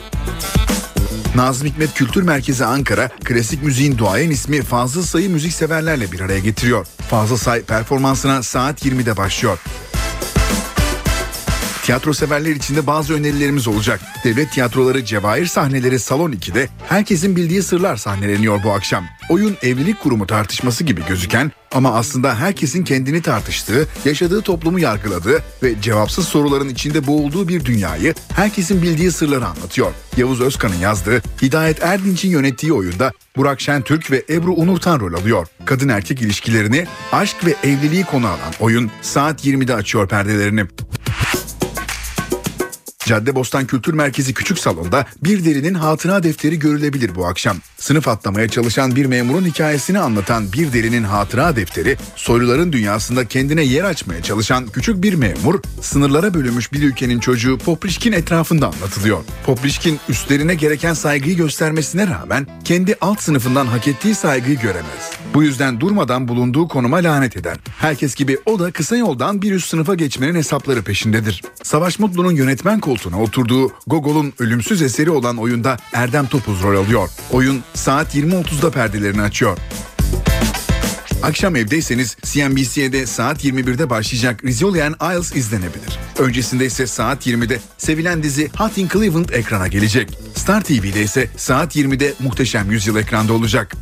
[1.35, 6.87] Nazım Hikmet Kültür Merkezi Ankara, klasik müziğin duayen ismi Fazıl Say'ı müzikseverlerle bir araya getiriyor.
[7.09, 9.57] Fazıl Say performansına saat 20'de başlıyor.
[11.83, 14.01] Tiyatro severler için de bazı önerilerimiz olacak.
[14.23, 19.05] Devlet tiyatroları Cevahir sahneleri Salon 2'de herkesin bildiği sırlar sahneleniyor bu akşam.
[19.29, 25.81] Oyun evlilik kurumu tartışması gibi gözüken ama aslında herkesin kendini tartıştığı, yaşadığı toplumu yargıladığı ve
[25.81, 29.91] cevapsız soruların içinde boğulduğu bir dünyayı herkesin bildiği sırları anlatıyor.
[30.17, 35.47] Yavuz Özkan'ın yazdığı, Hidayet Erdinç'in yönettiği oyunda Burak Şentürk ve Ebru Unurtan rol alıyor.
[35.65, 40.65] Kadın erkek ilişkilerini, aşk ve evliliği konu alan oyun saat 20'de açıyor perdelerini.
[43.05, 47.57] Caddebostan Kültür Merkezi Küçük Salon'da bir derinin hatıra defteri görülebilir bu akşam.
[47.77, 53.83] Sınıf atlamaya çalışan bir memurun hikayesini anlatan bir derinin hatıra defteri, soyluların dünyasında kendine yer
[53.83, 59.23] açmaya çalışan küçük bir memur, sınırlara bölünmüş bir ülkenin çocuğu Poprişkin etrafında anlatılıyor.
[59.45, 65.11] Poprişkin üstlerine gereken saygıyı göstermesine rağmen kendi alt sınıfından hak ettiği saygıyı göremez.
[65.33, 67.57] Bu yüzden durmadan bulunduğu konuma lanet eder.
[67.79, 71.43] Herkes gibi o da kısa yoldan bir üst sınıfa geçmenin hesapları peşindedir.
[71.63, 77.09] Savaş Mutlu'nun yönetmen koltuğuna oturduğu Gogol'un ölümsüz eseri olan oyunda Erdem Topuz rol alıyor.
[77.31, 79.57] Oyun saat 20.30'da perdelerini açıyor.
[81.23, 85.99] Akşam evdeyseniz CNBC'de saat 21'de başlayacak Rizzolian Isles izlenebilir.
[86.19, 90.17] Öncesinde ise saat 20'de sevilen dizi Hot in Cleveland ekrana gelecek.
[90.35, 93.75] Star TV'de ise saat 20'de Muhteşem Yüzyıl ekranda olacak.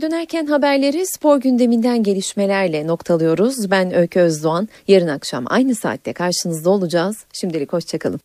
[0.00, 3.70] Dönerken haberleri spor gündeminden gelişmelerle noktalıyoruz.
[3.70, 4.68] Ben Öykü Özdoğan.
[4.88, 7.16] Yarın akşam aynı saatte karşınızda olacağız.
[7.32, 8.20] Şimdilik hoşçakalın.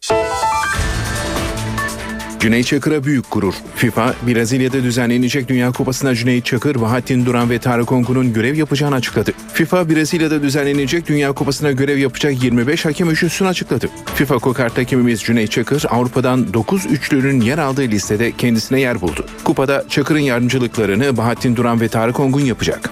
[2.43, 3.53] Cüneyt Çakır'a büyük gurur.
[3.75, 9.31] FIFA, Brezilya'da düzenlenecek Dünya Kupası'na Cüneyt Çakır, Vahattin Duran ve Tarık Ongun'un görev yapacağını açıkladı.
[9.53, 13.89] FIFA, Brezilya'da düzenlenecek Dünya Kupası'na görev yapacak 25 hakem üçlüsünü açıkladı.
[14.15, 19.25] FIFA kokart hakemimiz Cüneyt Çakır, Avrupa'dan 9 üçlünün yer aldığı listede kendisine yer buldu.
[19.43, 22.89] Kupada Çakır'ın yardımcılıklarını Bahattin Duran ve Tarık Ongun yapacak.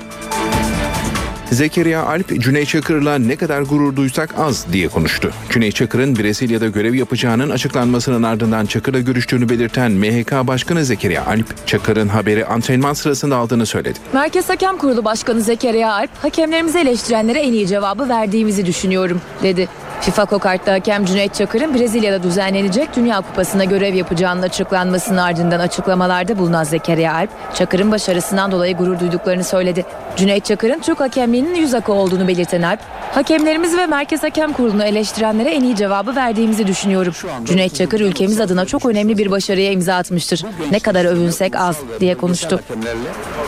[1.52, 5.32] Zekeriya Alp, Cüneyt Çakır'la ne kadar gurur duysak az diye konuştu.
[5.50, 12.08] Cüneyt Çakır'ın Brezilya'da görev yapacağının açıklanmasının ardından Çakır'la görüştüğünü belirten MHK Başkanı Zekeriya Alp, Çakır'ın
[12.08, 14.00] haberi antrenman sırasında aldığını söyledi.
[14.14, 19.70] Merkez Hakem Kurulu Başkanı Zekeriya Alp, hakemlerimizi eleştirenlere en iyi cevabı verdiğimizi düşünüyorum, dedi.
[20.02, 26.64] FIFA Kokart'ta hakem Cüneyt Çakır'ın Brezilya'da düzenlenecek Dünya Kupası'na görev yapacağının açıklanmasının ardından açıklamalarda bulunan
[26.64, 29.86] Zekeriya Alp, Çakır'ın başarısından dolayı gurur duyduklarını söyledi.
[30.16, 32.80] Cüneyt Çakır'ın Türk hakemliğinin yüz akı olduğunu belirten Alp,
[33.12, 37.14] hakemlerimiz ve Merkez Hakem Kurulu'nu eleştirenlere en iyi cevabı verdiğimizi düşünüyorum.
[37.46, 40.46] Cüneyt Çakır ülkemiz adına çok önemli bir başarıya imza atmıştır.
[40.72, 42.60] Ne kadar övünsek az diye konuştu.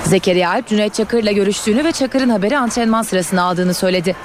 [0.04, 4.16] Zekeriya Alp, Cüneyt Çakır'la görüştüğünü ve Çakır'ın haberi antrenman sırasında aldığını söyledi.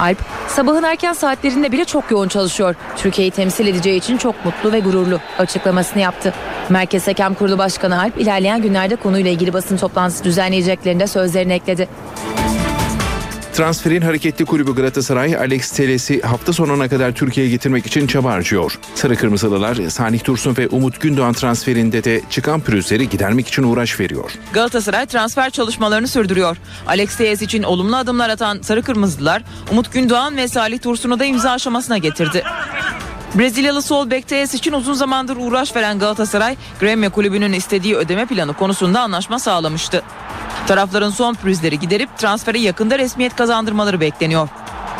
[0.00, 0.18] Alp,
[0.48, 2.74] sabahın erken saatlerinde bile çok yoğun çalışıyor.
[2.96, 6.34] Türkiye'yi temsil edeceği için çok mutlu ve gururlu açıklamasını yaptı.
[6.68, 11.88] Merkez Hakem Kurulu Başkanı Alp ilerleyen günlerde konuyla ilgili basın toplantısı düzenleyeceklerinde sözlerini ekledi.
[13.56, 18.78] Transferin hareketli kulübü Galatasaray, Alex Teles'i hafta sonuna kadar Türkiye'ye getirmek için çaba harcıyor.
[18.94, 24.30] Sarı Kırmızılılar, Salih Dursun ve Umut Gündoğan transferinde de çıkan pürüzleri gidermek için uğraş veriyor.
[24.52, 26.56] Galatasaray transfer çalışmalarını sürdürüyor.
[26.86, 31.50] Alex Telles için olumlu adımlar atan Sarı Kırmızılılar, Umut Gündoğan ve Salih Dursun'u da imza
[31.50, 32.42] aşamasına getirdi.
[33.34, 38.54] Brezilyalı sol bek Telles için uzun zamandır uğraş veren Galatasaray, Gremio kulübünün istediği ödeme planı
[38.54, 40.02] konusunda anlaşma sağlamıştı.
[40.66, 44.48] Tarafların son pürüzleri giderip transfere yakında resmiyet kazandırmaları bekleniyor.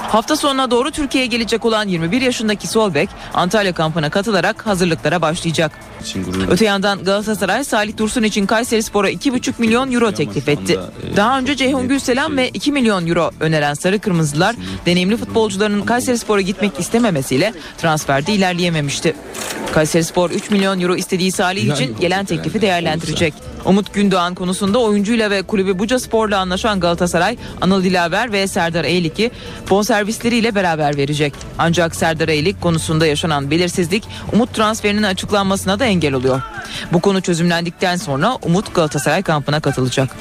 [0.08, 5.72] Hafta sonuna doğru Türkiye'ye gelecek olan 21 yaşındaki Solbek Antalya kampına katılarak hazırlıklara başlayacak.
[6.51, 10.78] Öte yandan Galatasaray Salih Dursun için Kayseri Spor'a 2,5 milyon euro teklif etti.
[11.16, 16.40] Daha önce Ceyhun Gülselam ve 2 milyon euro öneren Sarı Kırmızılar deneyimli futbolcuların Kayseri Spor'a
[16.40, 19.14] gitmek istememesiyle transferde ilerleyememişti.
[19.72, 23.34] Kayseri Spor 3 milyon euro istediği Salih için gelen teklifi değerlendirecek.
[23.64, 29.30] Umut Gündoğan konusunda oyuncuyla ve kulübü Buca Spor'la anlaşan Galatasaray, Anıl Dilaver ve Serdar Eylik'i
[29.70, 31.32] bonservisleriyle beraber verecek.
[31.59, 36.40] Ancak Serdar Eylik konusunda yaşanan belirsizlik Umut transferinin açıklanmasına da engel oluyor.
[36.92, 40.16] Bu konu çözümlendikten sonra Umut Galatasaray kampına katılacak.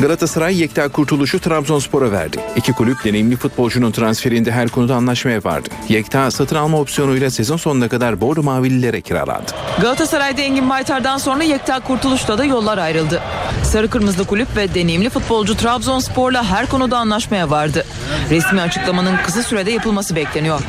[0.00, 2.40] Galatasaray Yekta Kurtuluş'u Trabzonspor'a verdi.
[2.56, 5.68] İki kulüp deneyimli futbolcunun transferinde her konuda anlaşmaya vardı.
[5.88, 9.52] Yekta satın alma opsiyonuyla sezon sonuna kadar Bordo Mavililere kiralandı.
[9.80, 13.22] Galatasaray'da Engin Baytar'dan sonra Yekta Kurtuluş'la da yollar ayrıldı.
[13.62, 17.84] Sarı Kırmızılı kulüp ve deneyimli futbolcu Trabzonspor'la her konuda anlaşmaya vardı.
[18.30, 20.60] Resmi açıklamanın kısa sürede yapılması bekleniyor.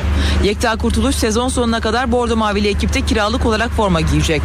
[0.43, 4.41] Yekta Kurtuluş sezon sonuna kadar Bordo Mavili ekipte kiralık olarak forma giyecek.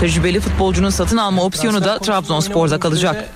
[0.00, 3.28] Tecrübeli futbolcunun satın alma opsiyonu da Trabzonspor'da kalacak.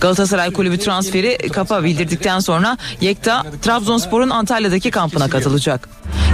[0.00, 5.88] Galatasaray kulübü transferi kapa bildirdikten sonra Yekta Trabzonspor'un Antalya'daki kampına katılacak.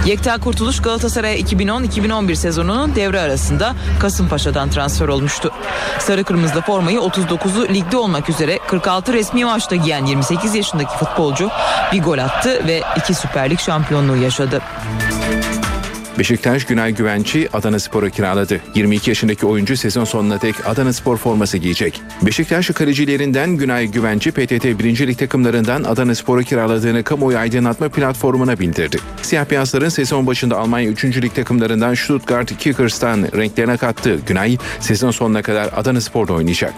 [0.05, 5.51] Yekta Kurtuluş Galatasaray 2010-2011 sezonunun devre arasında Kasımpaşa'dan transfer olmuştu.
[5.99, 11.49] Sarı kırmızılı formayı 39'u ligde olmak üzere 46 resmi maçta giyen 28 yaşındaki futbolcu
[11.93, 14.61] bir gol attı ve iki Süper Lig şampiyonluğu yaşadı.
[16.19, 18.61] Beşiktaş Günay Güvenç'i Adana Spor'a kiraladı.
[18.75, 22.01] 22 yaşındaki oyuncu sezon sonuna dek Adana Spor forması giyecek.
[22.21, 25.07] Beşiktaş kalecilerinden Günay Güvenç'i PTT 1.
[25.07, 28.97] Lig takımlarından Adana Spor'a kiraladığını kamuoyu aydınlatma platformuna bildirdi.
[29.21, 31.05] Siyah beyazların sezon başında Almanya 3.
[31.05, 36.73] Lig takımlarından Stuttgart Kickers'tan renklerine kattığı Günay sezon sonuna kadar Adana Spor'da oynayacak.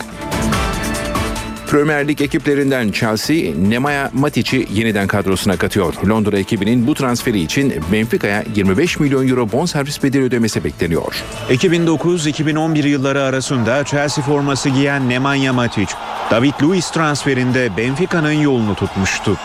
[1.72, 5.94] Premier Lig ekiplerinden Chelsea, Nemanja Matic'i yeniden kadrosuna katıyor.
[6.10, 11.24] Londra ekibinin bu transferi için Benfica'ya 25 milyon euro bonservis bedeli ödemesi bekleniyor.
[11.50, 15.94] 2009-2011 yılları arasında Chelsea forması giyen Nemanja Matic,
[16.32, 19.38] David Luiz transferinde Benfica'nın yolunu tutmuştu.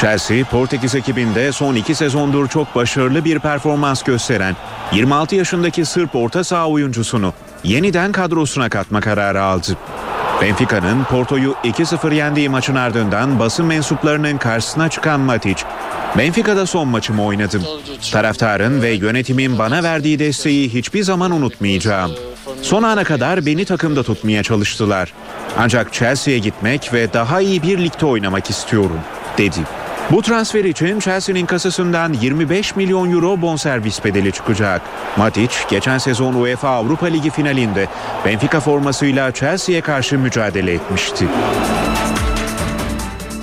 [0.00, 4.56] Chelsea, Portekiz ekibinde son iki sezondur çok başarılı bir performans gösteren
[4.92, 7.32] 26 yaşındaki Sırp orta saha oyuncusunu
[7.64, 9.76] yeniden kadrosuna katma kararı aldı.
[10.42, 15.62] Benfica'nın Porto'yu 2-0 yendiği maçın ardından basın mensuplarının karşısına çıkan Matic,
[16.18, 17.62] Benfica'da son maçımı oynadım.
[18.12, 22.12] Taraftarın ve yönetimin bana verdiği desteği hiçbir zaman unutmayacağım.
[22.62, 25.12] Son ana kadar beni takımda tutmaya çalıştılar.
[25.58, 29.00] Ancak Chelsea'ye gitmek ve daha iyi bir ligde oynamak istiyorum,
[29.38, 29.60] dedi.
[30.12, 34.82] Bu transfer için Chelsea'nin kasasından 25 milyon euro bonservis bedeli çıkacak.
[35.16, 37.88] Matic geçen sezon UEFA Avrupa Ligi finalinde
[38.24, 41.24] Benfica formasıyla Chelsea'ye karşı mücadele etmişti.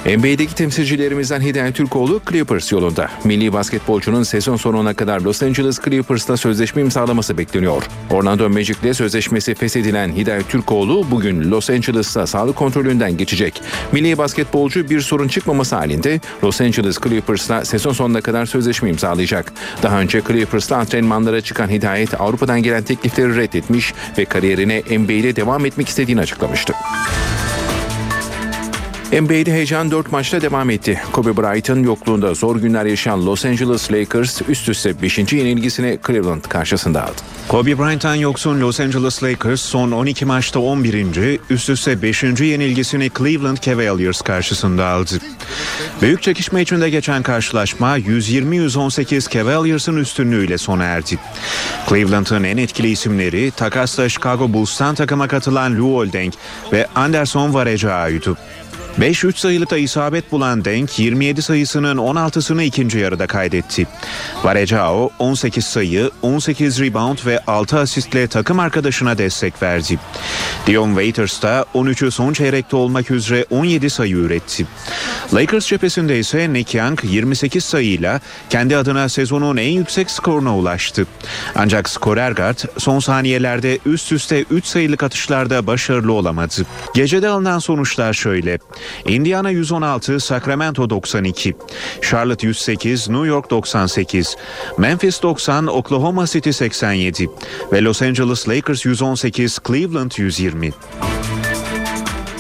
[0.06, 3.10] NBA'deki temsilcilerimizden Hidayet Türkoğlu Clippers yolunda.
[3.24, 7.84] Milli basketbolcunun sezon sonuna kadar Los Angeles Clippers'ta sözleşme imzalaması bekleniyor.
[8.12, 13.62] Orlando Magic'le sözleşmesi feshedilen Hidayet Türkoğlu bugün Los Angeles'ta sağlık kontrolünden geçecek.
[13.92, 19.54] Milli basketbolcu bir sorun çıkmaması halinde Los Angeles Clippers'la sezon sonuna kadar sözleşme imzalayacak.
[19.84, 25.90] Daha önce Clippers'ta antrenmanlara çıkan Hidayet Avrupa'dan gelen teklifleri reddetmiş ve kariyerine NBA'de devam etmek
[25.90, 26.74] istediğini açıklamıştı.
[29.22, 31.02] NBA'de heyecan 4 maçta devam etti.
[31.12, 35.18] Kobe Bryant'ın yokluğunda zor günler yaşayan Los Angeles Lakers üst üste 5.
[35.18, 37.22] yenilgisini Cleveland karşısında aldı.
[37.48, 41.40] Kobe Bryant'tan yoksun Los Angeles Lakers son 12 maçta 11.
[41.50, 42.24] üst üste 5.
[42.24, 45.14] yenilgisini Cleveland Cavaliers karşısında aldı.
[46.02, 51.20] Büyük çekişme içinde geçen karşılaşma 120-118 Cavaliers'ın üstünlüğüyle sona erdi.
[51.90, 56.34] Cleveland'ın en etkili isimleri takasla Chicago Bulls'tan takıma katılan Lou Oldeng
[56.72, 58.38] ve Anderson Varejão'ydu.
[59.00, 63.88] 5-3 sayılıkta isabet bulan Denk 27 sayısının 16'sını ikinci yarıda kaydetti.
[64.44, 70.00] Varejao 18 sayı, 18 rebound ve 6 asistle takım arkadaşına destek verdi.
[70.68, 74.68] Dion Waiters da 13'ü son çeyrekte olmak üzere 17 sayı üretti.
[75.34, 78.20] Lakers cephesinde ise Nick Young 28 sayıyla
[78.50, 81.08] kendi adına sezonun en yüksek skoruna ulaştı.
[81.56, 86.66] Ancak skorer guard son saniyelerde üst üste 3 sayılık atışlarda başarılı olamadı.
[86.94, 88.60] Gecede alınan sonuçlar şöyle.
[89.06, 91.56] Indiana 116, Sacramento 92,
[92.02, 94.36] Charlotte 108, New York 98,
[94.78, 97.30] Memphis 90, Oklahoma City 87
[97.72, 101.15] ve Los Angeles Lakers 118, Cleveland 120.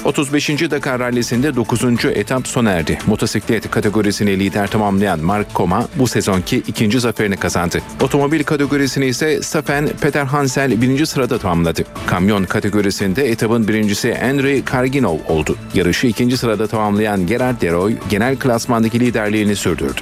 [0.05, 0.71] 35.
[0.71, 2.05] Dakar Rallisi'nde 9.
[2.05, 2.97] etap sona erdi.
[3.07, 7.81] Motosiklet kategorisini lider tamamlayan Mark Koma bu sezonki ikinci zaferini kazandı.
[8.01, 11.83] Otomobil kategorisini ise Staffen Peter Hansel birinci sırada tamamladı.
[12.07, 15.57] Kamyon kategorisinde etapın birincisi Henry Karginov oldu.
[15.73, 20.01] Yarışı ikinci sırada tamamlayan Gerard Deroy genel klasmandaki liderliğini sürdürdü.